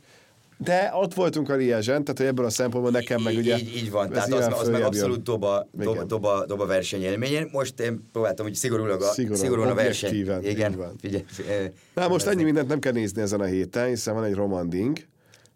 De 0.57 0.90
ott 0.95 1.14
voltunk 1.14 1.49
a 1.49 1.55
Liezsen, 1.55 2.05
tehát 2.05 2.19
hogy 2.19 2.27
ebből 2.27 2.45
a 2.45 2.51
szempontból 2.51 2.93
nekem 2.93 3.23
meg 3.23 3.37
ugye... 3.37 3.59
Így, 3.59 3.77
így 3.77 3.90
van, 3.90 4.11
tehát 4.11 4.33
az, 4.33 4.61
az 4.61 4.69
meg 4.69 4.83
abszolút 4.83 5.23
doba, 5.23 5.69
doba, 5.73 6.05
doba, 6.05 6.45
doba 6.47 6.67
versenyélmény. 6.67 7.49
Most 7.53 7.81
én 7.81 8.09
próbáltam, 8.12 8.47
hogy 8.47 8.55
szigorúlag 8.55 9.03
a, 9.03 9.12
szigorúan, 9.12 9.40
szigorúan 9.40 9.69
a 9.69 9.75
verseny. 9.75 10.14
Igen, 10.43 10.73
van. 10.73 10.97
Figyelj, 11.01 11.25
figyelj, 11.27 11.69
Na 11.95 12.09
most 12.09 12.27
ennyi 12.27 12.43
mindent 12.43 12.69
nem 12.69 12.79
kell 12.79 12.93
nézni 12.93 13.23
ezen 13.23 13.40
a 13.40 13.45
héten, 13.45 13.88
hiszen 13.88 14.14
van 14.14 14.25
egy 14.25 14.35
romanding. 14.35 14.99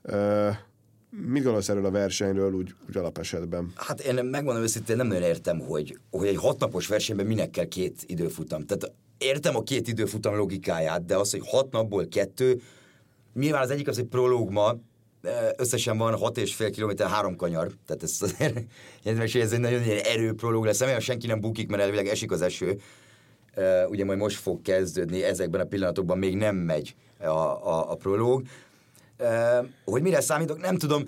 Uh, 0.03 0.49
mit 1.11 1.43
gondolsz 1.43 1.69
erről 1.69 1.85
a 1.85 1.91
versenyről 1.91 2.53
úgy, 2.53 2.75
úgy 2.89 2.97
alapesetben? 2.97 3.73
Hát 3.75 4.01
én 4.01 4.25
megmondom 4.25 4.63
őszintén, 4.63 4.97
nem 4.97 5.07
nagyon 5.07 5.23
értem, 5.23 5.59
hogy, 5.59 5.99
hogy 6.11 6.27
egy 6.27 6.37
hatnapos 6.37 6.87
versenyben 6.87 7.27
minek 7.27 7.51
kell 7.51 7.65
két 7.65 8.03
időfutam. 8.07 8.67
Tehát 8.67 8.95
értem 9.19 9.57
a 9.57 9.63
két 9.63 9.89
időfutam 9.89 10.37
logikáját, 10.37 11.05
de 11.05 11.17
az, 11.17 11.31
hogy 11.31 11.43
hat 11.45 11.71
napból 11.71 12.09
kettő, 12.09 12.61
nyilván 13.35 13.63
az 13.63 13.71
egyik 13.71 13.89
az 13.89 13.99
egy 13.99 14.05
prológ 14.05 14.51
ma, 14.51 14.77
összesen 15.57 15.99
van 15.99 16.15
6,5 16.15 16.73
km, 16.77 17.05
három 17.05 17.37
kanyar, 17.37 17.71
tehát 17.87 18.03
ez 18.03 18.17
azért, 18.21 18.57
ez 19.35 19.53
egy 19.53 19.61
nagyon 19.61 19.83
ilyen 19.83 20.05
erőprológ 20.05 20.65
lesz, 20.65 20.79
remélem 20.79 21.01
senki 21.01 21.27
nem 21.27 21.41
bukik, 21.41 21.69
mert 21.69 21.83
elvileg 21.83 22.07
esik 22.07 22.31
az 22.31 22.43
eső, 22.43 22.81
ugye 23.89 24.05
majd 24.05 24.19
most 24.19 24.39
fog 24.39 24.63
kezdődni, 24.63 25.23
ezekben 25.23 25.61
a 25.61 25.65
pillanatokban 25.65 26.19
még 26.19 26.37
nem 26.37 26.57
megy 26.57 26.95
a, 27.21 27.27
a, 27.27 27.91
a 27.91 27.95
prológ. 27.95 28.43
Hogy 29.85 30.03
mire 30.03 30.21
számítok, 30.21 30.61
nem 30.61 30.77
tudom, 30.77 31.05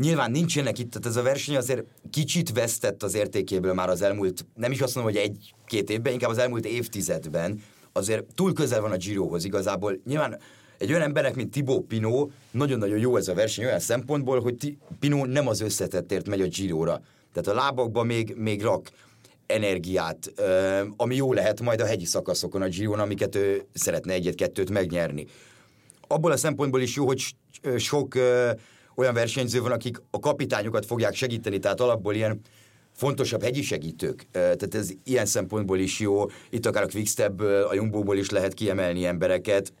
Nyilván 0.00 0.30
nincsenek 0.30 0.78
itt, 0.78 0.90
tehát 0.90 1.06
ez 1.06 1.16
a 1.16 1.22
verseny 1.22 1.56
azért 1.56 1.84
kicsit 2.10 2.52
vesztett 2.52 3.02
az 3.02 3.14
értékéből 3.14 3.74
már 3.74 3.88
az 3.88 4.02
elmúlt, 4.02 4.46
nem 4.54 4.72
is 4.72 4.80
azt 4.80 4.94
mondom, 4.94 5.12
hogy 5.12 5.22
egy-két 5.22 5.90
évben, 5.90 6.12
inkább 6.12 6.30
az 6.30 6.38
elmúlt 6.38 6.66
évtizedben. 6.66 7.62
Azért 7.92 8.24
túl 8.34 8.52
közel 8.52 8.80
van 8.80 8.90
a 8.90 8.96
Girohoz 8.96 9.44
igazából. 9.44 10.00
Nyilván 10.04 10.38
egy 10.80 10.90
olyan 10.90 11.02
embernek, 11.02 11.34
mint 11.34 11.50
Tibó 11.50 11.80
Pino, 11.80 12.28
nagyon-nagyon 12.50 12.98
jó 12.98 13.16
ez 13.16 13.28
a 13.28 13.34
verseny 13.34 13.64
olyan 13.64 13.80
szempontból, 13.80 14.40
hogy 14.40 14.76
Pino 15.00 15.24
nem 15.24 15.48
az 15.48 15.60
összetettért 15.60 16.28
megy 16.28 16.40
a 16.40 16.46
Giróra. 16.46 17.02
Tehát 17.32 17.48
a 17.48 17.62
lábakba 17.62 18.02
még, 18.02 18.34
még 18.36 18.62
rak 18.62 18.90
energiát, 19.46 20.32
ami 20.96 21.16
jó 21.16 21.32
lehet 21.32 21.60
majd 21.60 21.80
a 21.80 21.86
hegyi 21.86 22.04
szakaszokon 22.04 22.62
a 22.62 22.68
Giron, 22.68 22.98
amiket 22.98 23.36
ő 23.36 23.64
szeretne 23.72 24.12
egyet-kettőt 24.12 24.70
megnyerni. 24.70 25.26
Abból 26.06 26.30
a 26.32 26.36
szempontból 26.36 26.80
is 26.80 26.96
jó, 26.96 27.06
hogy 27.06 27.24
sok 27.76 28.14
olyan 28.94 29.14
versenyző 29.14 29.60
van, 29.60 29.72
akik 29.72 30.02
a 30.10 30.18
kapitányokat 30.18 30.86
fogják 30.86 31.14
segíteni, 31.14 31.58
tehát 31.58 31.80
alapból 31.80 32.14
ilyen 32.14 32.40
fontosabb 32.92 33.42
hegyi 33.42 33.62
segítők. 33.62 34.26
Tehát 34.30 34.74
ez 34.74 34.90
ilyen 35.04 35.26
szempontból 35.26 35.78
is 35.78 36.00
jó. 36.00 36.24
Itt 36.50 36.66
akár 36.66 36.82
a 36.82 36.86
Quickstepből, 36.86 37.62
a 37.62 37.74
Jumbo-ból 37.74 38.16
is 38.16 38.30
lehet 38.30 38.54
kiemelni 38.54 39.04
embereket, 39.04 39.72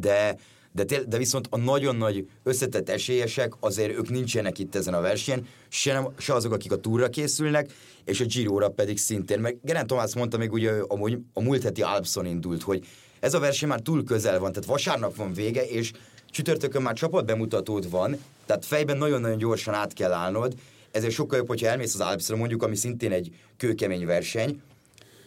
de, 0.00 0.36
de, 0.72 0.84
de 0.84 1.18
viszont 1.18 1.46
a 1.50 1.56
nagyon 1.56 1.96
nagy 1.96 2.28
összetett 2.42 2.88
esélyesek, 2.88 3.52
azért 3.60 3.98
ők 3.98 4.10
nincsenek 4.10 4.58
itt 4.58 4.74
ezen 4.74 4.94
a 4.94 5.00
versenyen, 5.00 5.46
se, 5.68 5.92
nem, 5.92 6.08
se 6.18 6.34
azok, 6.34 6.52
akik 6.52 6.72
a 6.72 6.76
túra 6.76 7.08
készülnek, 7.08 7.72
és 8.04 8.20
a 8.20 8.24
Giro-ra 8.24 8.68
pedig 8.68 8.98
szintén. 8.98 9.40
Mert 9.40 9.56
Geraint 9.62 9.88
Tomás 9.88 10.14
mondta 10.14 10.36
még 10.36 10.52
ugye, 10.52 10.72
amúgy 10.86 11.18
a 11.32 11.40
múlt 11.40 11.62
heti 11.62 11.82
Alpson 11.82 12.26
indult, 12.26 12.62
hogy 12.62 12.86
ez 13.20 13.34
a 13.34 13.38
verseny 13.38 13.68
már 13.68 13.80
túl 13.80 14.04
közel 14.04 14.38
van, 14.38 14.52
tehát 14.52 14.68
vasárnap 14.68 15.16
van 15.16 15.32
vége, 15.32 15.64
és 15.66 15.92
csütörtökön 16.30 16.82
már 16.82 16.94
csapatbemutatód 16.94 17.90
van, 17.90 18.16
tehát 18.46 18.64
fejben 18.64 18.96
nagyon-nagyon 18.96 19.38
gyorsan 19.38 19.74
át 19.74 19.92
kell 19.92 20.12
állnod, 20.12 20.54
ezért 20.90 21.12
sokkal 21.12 21.38
jobb, 21.38 21.48
hogyha 21.48 21.66
elmész 21.66 21.94
az 21.94 22.00
Alpsra 22.00 22.36
mondjuk, 22.36 22.62
ami 22.62 22.76
szintén 22.76 23.12
egy 23.12 23.30
kőkemény 23.56 24.06
verseny, 24.06 24.60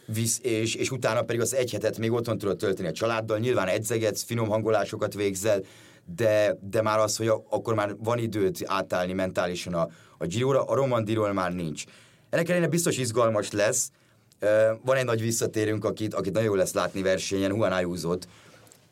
visz, 0.08 0.40
és, 0.44 0.76
és 0.76 0.92
utána 0.92 1.22
pedig 1.22 1.42
az 1.42 1.56
egy 1.56 1.72
hetet 1.72 1.98
még 1.98 2.12
otthon 2.12 2.38
tudod 2.38 2.58
tölteni 2.58 2.88
a 2.88 2.92
családdal, 2.92 3.38
nyilván 3.38 3.68
edzegetsz, 3.68 4.24
finom 4.24 4.48
hangolásokat 4.48 5.14
végzel, 5.14 5.62
de, 6.16 6.58
de 6.70 6.82
már 6.82 7.00
az, 7.00 7.18
hogy 7.18 7.28
a, 7.28 7.44
akkor 7.50 7.74
már 7.74 7.96
van 7.98 8.18
időt 8.18 8.64
átállni 8.66 9.14
mentálisan 9.14 9.74
a, 9.74 9.90
a 10.18 10.26
Giro-ra, 10.26 10.64
a 10.64 10.76
Romandiról 10.76 11.34
már 11.34 11.54
nincs. 11.54 11.84
Ennek 12.30 12.50
ellenére 12.50 12.70
biztos 12.70 12.98
izgalmas 12.98 13.52
lesz, 13.52 13.92
van 14.84 14.98
egy 14.98 15.06
nagy 15.06 15.22
visszatérünk, 15.22 15.86
akit, 15.86 16.14
akit 16.14 16.34
nagyon 16.34 16.50
jó 16.50 16.56
lesz 16.56 16.74
látni 16.74 17.02
versenyen, 17.02 17.56
Juan 17.56 17.72
ayuso 17.72 18.18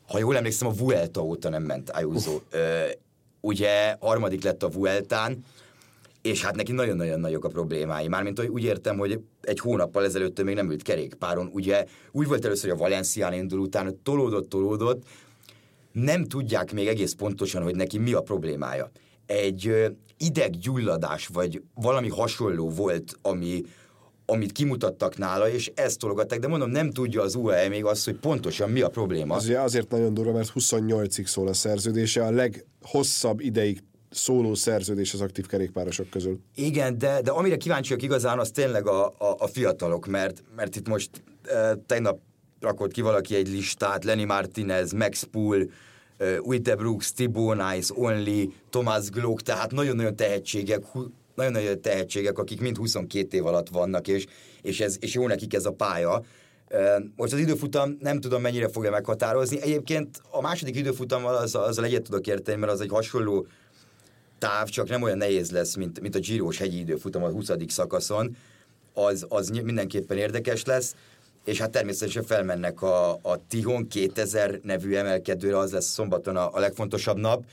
Ha 0.07 0.19
jól 0.19 0.37
emlékszem, 0.37 0.67
a 0.67 0.71
Vuelta 0.71 1.23
óta 1.23 1.49
nem 1.49 1.63
ment 1.63 1.89
Ayuso. 1.89 2.41
Ugye 3.41 3.95
harmadik 3.99 4.43
lett 4.43 4.63
a 4.63 4.69
Vueltán, 4.69 5.45
és 6.25 6.43
hát 6.43 6.55
neki 6.55 6.71
nagyon-nagyon 6.71 7.19
nagyok 7.19 7.45
a 7.45 7.47
problémái. 7.47 8.07
Mármint 8.07 8.39
hogy 8.39 8.47
úgy 8.47 8.63
értem, 8.63 8.97
hogy 8.97 9.19
egy 9.41 9.59
hónappal 9.59 10.03
ezelőtt 10.03 10.43
még 10.43 10.55
nem 10.55 10.71
ült 10.71 10.81
kerékpáron. 10.81 11.49
Ugye 11.53 11.85
úgy 12.11 12.27
volt 12.27 12.45
először, 12.45 12.69
hogy 12.69 12.79
a 12.79 12.83
Valencián 12.83 13.33
indul, 13.33 13.59
utána 13.59 13.89
tolódott, 14.03 14.49
tolódott. 14.49 15.03
Nem 15.91 16.23
tudják 16.23 16.73
még 16.73 16.87
egész 16.87 17.13
pontosan, 17.13 17.63
hogy 17.63 17.75
neki 17.75 17.97
mi 17.97 18.13
a 18.13 18.21
problémája. 18.21 18.91
Egy 19.25 19.91
ideggyulladás, 20.17 21.27
vagy 21.27 21.61
valami 21.73 22.09
hasonló 22.09 22.69
volt, 22.69 23.17
ami, 23.21 23.61
amit 24.25 24.51
kimutattak 24.51 25.17
nála, 25.17 25.49
és 25.49 25.71
ezt 25.75 25.99
tologatták, 25.99 26.39
de 26.39 26.47
mondom, 26.47 26.69
nem 26.69 26.91
tudja 26.91 27.21
az 27.21 27.35
UAE 27.35 27.69
még 27.69 27.85
azt, 27.85 28.05
hogy 28.05 28.15
pontosan 28.15 28.69
mi 28.69 28.81
a 28.81 28.89
probléma. 28.89 29.35
Az 29.35 29.49
azért 29.49 29.89
nagyon 29.89 30.13
durva, 30.13 30.31
mert 30.31 30.51
28-ig 30.55 31.25
szól 31.25 31.47
a 31.47 31.53
szerződése, 31.53 32.25
a 32.25 32.31
leghosszabb 32.31 33.39
ideig 33.39 33.83
szóló 34.09 34.53
szerződés 34.53 35.13
az 35.13 35.21
aktív 35.21 35.45
kerékpárosok 35.45 36.09
közül. 36.09 36.39
Igen, 36.55 36.97
de, 36.97 37.21
de 37.21 37.31
amire 37.31 37.57
kíváncsiak 37.57 38.01
igazán, 38.01 38.39
az 38.39 38.51
tényleg 38.51 38.87
a, 38.87 39.05
a, 39.05 39.35
a 39.37 39.47
fiatalok, 39.47 40.05
mert, 40.07 40.43
mert 40.55 40.75
itt 40.75 40.87
most 40.87 41.09
e, 41.43 41.75
tegnap 41.85 42.19
rakott 42.59 42.91
ki 42.91 43.01
valaki 43.01 43.35
egy 43.35 43.47
listát, 43.47 44.03
Lenny 44.03 44.25
Martinez, 44.25 44.91
Max 44.91 45.23
Pool, 45.31 45.69
e, 46.17 46.39
Uite 46.39 46.75
Brooks, 46.75 47.13
Thibaut 47.13 47.71
Nice, 47.71 47.93
Only, 47.95 48.53
Thomas 48.69 49.09
Glock, 49.09 49.41
tehát 49.41 49.71
nagyon-nagyon 49.71 50.15
tehetségek, 50.15 50.83
nagyon-nagyon 51.35 51.81
tehetségek, 51.81 52.37
akik 52.37 52.61
mind 52.61 52.77
22 52.77 53.37
év 53.37 53.45
alatt 53.45 53.69
vannak, 53.69 54.07
és, 54.07 54.25
és, 54.61 54.79
ez, 54.79 54.97
és 54.99 55.13
jó 55.13 55.27
nekik 55.27 55.53
ez 55.53 55.65
a 55.65 55.71
pálya. 55.71 56.23
Most 57.15 57.33
az 57.33 57.39
időfutam 57.39 57.97
nem 57.99 58.19
tudom 58.19 58.41
mennyire 58.41 58.67
fogja 58.67 58.91
meghatározni. 58.91 59.61
Egyébként 59.61 60.21
a 60.31 60.41
második 60.41 60.75
időfutammal 60.75 61.35
az, 61.35 61.55
azzal 61.55 61.85
egyet 61.85 62.01
tudok 62.01 62.27
érteni, 62.27 62.59
mert 62.59 62.71
az 62.71 62.81
egy 62.81 62.89
hasonló 62.89 63.47
táv, 64.45 64.67
csak 64.69 64.89
nem 64.89 65.01
olyan 65.01 65.17
nehéz 65.17 65.51
lesz, 65.51 65.75
mint, 65.75 65.99
mint 65.99 66.15
a 66.15 66.19
Giros 66.19 66.57
hegyi 66.57 66.79
időfutam 66.79 67.23
a 67.23 67.29
20. 67.29 67.51
szakaszon, 67.67 68.35
az, 68.93 69.25
az 69.29 69.49
mindenképpen 69.49 70.17
érdekes 70.17 70.63
lesz, 70.65 70.95
és 71.45 71.59
hát 71.59 71.71
természetesen 71.71 72.23
felmennek 72.23 72.81
a, 72.81 73.11
a 73.13 73.47
Tihon 73.47 73.87
2000 73.87 74.59
nevű 74.63 74.95
emelkedőre, 74.95 75.57
az 75.57 75.71
lesz 75.71 75.85
szombaton 75.85 76.35
a, 76.35 76.53
a 76.53 76.59
legfontosabb 76.59 77.17
nap, 77.17 77.43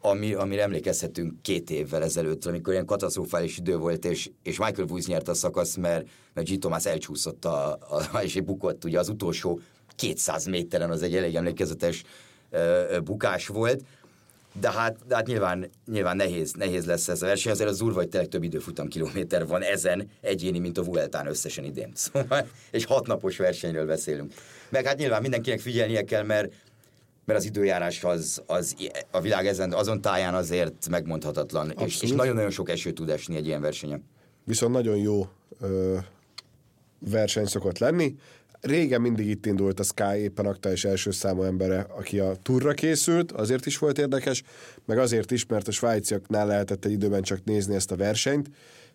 ami, 0.00 0.32
amire 0.32 0.62
emlékezhetünk 0.62 1.42
két 1.42 1.70
évvel 1.70 2.02
ezelőtt, 2.02 2.46
amikor 2.46 2.72
ilyen 2.72 2.86
katasztrofális 2.86 3.58
idő 3.58 3.76
volt, 3.76 4.04
és, 4.04 4.30
és 4.42 4.58
Michael 4.58 4.88
Woods 4.88 5.06
nyert 5.06 5.28
a 5.28 5.34
szakasz, 5.34 5.76
mert, 5.76 6.06
mert 6.32 6.48
G. 6.48 6.58
Thomas 6.58 6.86
elcsúszott, 6.86 7.44
a, 7.44 7.72
a, 7.72 8.18
és 8.22 8.40
bukott 8.40 8.84
ugye 8.84 8.98
az 8.98 9.08
utolsó 9.08 9.60
200 9.96 10.46
méteren, 10.46 10.90
az 10.90 11.02
egy 11.02 11.16
elég 11.16 11.34
emlékezetes 11.34 12.04
uh, 12.52 13.00
bukás 13.00 13.46
volt, 13.46 13.82
de 14.60 14.70
hát, 14.70 14.96
de 15.06 15.14
hát 15.14 15.26
nyilván, 15.26 15.70
nyilván 15.86 16.16
nehéz, 16.16 16.52
nehéz 16.52 16.86
lesz 16.86 17.08
ez 17.08 17.22
a 17.22 17.26
verseny, 17.26 17.52
azért 17.52 17.68
az 17.68 17.80
úr 17.80 17.92
vagy 17.92 18.08
tényleg 18.08 18.28
több 18.28 18.42
időfutam 18.42 18.88
kilométer 18.88 19.46
van 19.46 19.62
ezen 19.62 20.10
egyéni, 20.20 20.58
mint 20.58 20.78
a 20.78 20.82
Vueltán 20.82 21.26
összesen 21.26 21.64
idén. 21.64 21.92
Szóval 22.12 22.48
egy 22.70 22.84
hatnapos 22.84 23.36
versenyről 23.36 23.86
beszélünk. 23.86 24.32
Meg 24.68 24.86
hát 24.86 24.98
nyilván 24.98 25.20
mindenkinek 25.20 25.60
figyelnie 25.60 26.04
kell, 26.04 26.22
mert 26.22 26.52
mert 27.24 27.42
az 27.42 27.48
időjárás 27.48 28.04
az, 28.04 28.42
az 28.46 28.76
a 29.10 29.20
világ 29.20 29.46
ezen, 29.46 29.72
azon 29.72 30.00
táján 30.00 30.34
azért 30.34 30.88
megmondhatatlan, 30.88 31.70
és, 31.70 32.02
és 32.02 32.10
nagyon-nagyon 32.10 32.50
sok 32.50 32.70
eső 32.70 32.92
tud 32.92 33.10
esni 33.10 33.36
egy 33.36 33.46
ilyen 33.46 33.60
versenyen. 33.60 34.04
Viszont 34.44 34.72
nagyon 34.72 34.96
jó 34.96 35.28
ö, 35.60 35.98
verseny 36.98 37.46
szokott 37.46 37.78
lenni. 37.78 38.16
Régen 38.60 39.00
mindig 39.00 39.28
itt 39.28 39.46
indult 39.46 39.80
a 39.80 39.82
Sky, 39.82 40.16
éppen 40.16 40.46
aktuális 40.46 40.84
első 40.84 41.10
számú 41.10 41.42
embere, 41.42 41.86
aki 41.96 42.18
a 42.18 42.36
turra 42.42 42.72
készült, 42.72 43.32
azért 43.32 43.66
is 43.66 43.78
volt 43.78 43.98
érdekes, 43.98 44.42
meg 44.84 44.98
azért 44.98 45.30
is, 45.30 45.46
mert 45.46 45.68
a 45.68 45.70
svájciaknál 45.70 46.46
lehetett 46.46 46.84
egy 46.84 46.92
időben 46.92 47.22
csak 47.22 47.44
nézni 47.44 47.74
ezt 47.74 47.90
a 47.90 47.96
versenyt, 47.96 48.50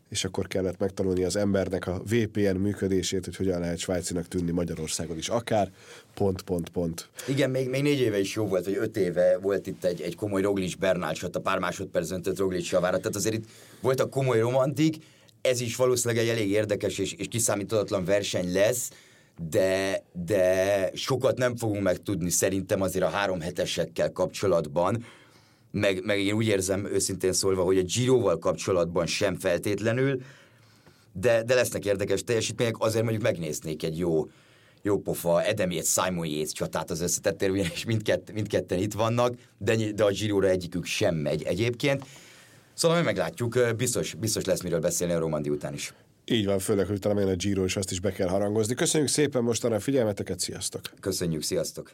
és 0.10 0.24
akkor 0.24 0.48
kellett 0.48 0.80
megtanulni 0.80 1.24
az 1.24 1.36
embernek 1.36 1.88
a 1.88 2.02
VPN 2.10 2.56
működését, 2.56 3.26
hogy 3.26 3.36
hogyan 3.36 3.60
lehet 3.60 3.78
svájcinak 3.78 4.28
tűnni 4.28 4.52
Magyarországon 4.52 5.18
is, 5.18 5.30
akár 5.30 5.72
pont, 6.14 6.42
pont, 6.42 6.70
pont. 6.70 7.10
Igen, 7.28 7.50
még, 7.50 7.70
még 7.70 7.82
négy 7.82 8.00
éve 8.00 8.20
is 8.20 8.36
jó 8.36 8.46
volt, 8.46 8.66
vagy 8.66 8.78
öt 8.78 8.98
éve 8.98 9.38
volt 9.42 9.68
itt 9.68 9.84
egy, 9.84 10.02
egy 10.02 10.16
komoly 10.16 10.42
Roglic 10.42 10.76
Bernál 10.76 11.14
a 11.32 11.40
pár 11.40 11.60
másodperc 11.60 12.12
öntött 12.12 12.38
Roglic 12.38 12.70
javára, 12.72 12.98
tehát 12.98 13.16
azért 13.16 13.36
itt 13.36 13.46
volt 13.82 14.00
a 14.00 14.10
komoly 14.10 14.40
romantik, 14.40 14.96
ez 15.42 15.62
is 15.62 15.76
valószínűleg 15.76 16.24
egy 16.24 16.30
elég 16.30 16.50
érdekes 16.50 16.98
és, 16.98 17.14
és 17.14 17.28
kiszámíthatatlan 17.28 18.06
verseny 18.06 18.54
lesz, 18.54 18.90
de, 19.38 20.04
de 20.26 20.90
sokat 20.94 21.38
nem 21.38 21.56
fogunk 21.56 21.84
megtudni 21.84 22.30
szerintem 22.30 22.82
azért 22.82 23.06
a 23.06 23.10
három 23.10 23.40
hetesekkel 23.40 24.12
kapcsolatban, 24.12 25.06
meg, 25.72 26.06
meg 26.06 26.20
én 26.20 26.34
úgy 26.34 26.48
érzem 26.48 26.86
őszintén 26.86 27.34
szólva, 27.34 27.64
hogy 27.64 27.78
a 27.78 27.84
Giroval 27.84 28.40
kapcsolatban 28.40 29.06
sem 29.06 29.36
feltétlenül, 29.36 30.22
de, 31.14 31.44
de 31.44 31.54
lesznek 31.54 31.86
érdekes 31.86 32.24
teljesítmények, 32.24 32.76
azért 32.80 33.04
mondjuk 33.04 33.24
megnéznék 33.24 33.84
egy 33.84 33.98
jó, 33.98 34.28
jó 34.82 35.00
pofa 35.00 35.34
Adam 35.34 35.72
Yates, 35.72 35.92
Simon 35.92 36.26
Yates 36.26 36.52
csatát 36.52 36.92
az 36.92 37.02
összetettél, 37.02 37.50
ugyanis 37.50 37.86
mindkett, 37.86 38.32
mindketten 38.34 38.80
itt 38.80 38.94
vannak, 38.94 39.36
de, 39.58 39.92
de 39.92 40.04
a 40.04 40.12
Girora 40.12 40.48
egyikük 40.48 40.86
sem 40.86 41.16
megy 41.16 41.44
egyébként. 41.44 42.06
Szóval 42.74 42.98
mi 42.98 43.04
meglátjuk, 43.04 43.60
biztos, 43.78 44.14
biztos 44.14 44.44
lesz 44.44 44.62
miről 44.62 44.80
beszélni 44.80 45.14
a 45.14 45.20
Romandi 45.20 45.50
után 45.50 45.74
is. 45.74 45.94
Így 46.26 46.46
van, 46.46 46.60
főleg, 46.60 46.88
hogy 46.88 47.00
talán 47.00 47.28
a 47.28 47.36
Giro, 47.36 47.64
és 47.64 47.76
azt 47.76 47.92
is 47.92 48.00
be 48.00 48.12
kell 48.12 48.28
harangozni. 48.28 48.74
Köszönjük 48.74 49.10
szépen 49.10 49.44
mostanra 49.44 49.76
a 49.76 49.80
figyelmeteket, 49.80 50.40
sziasztok! 50.40 50.82
Köszönjük, 51.00 51.44
sziasztok! 51.44 51.94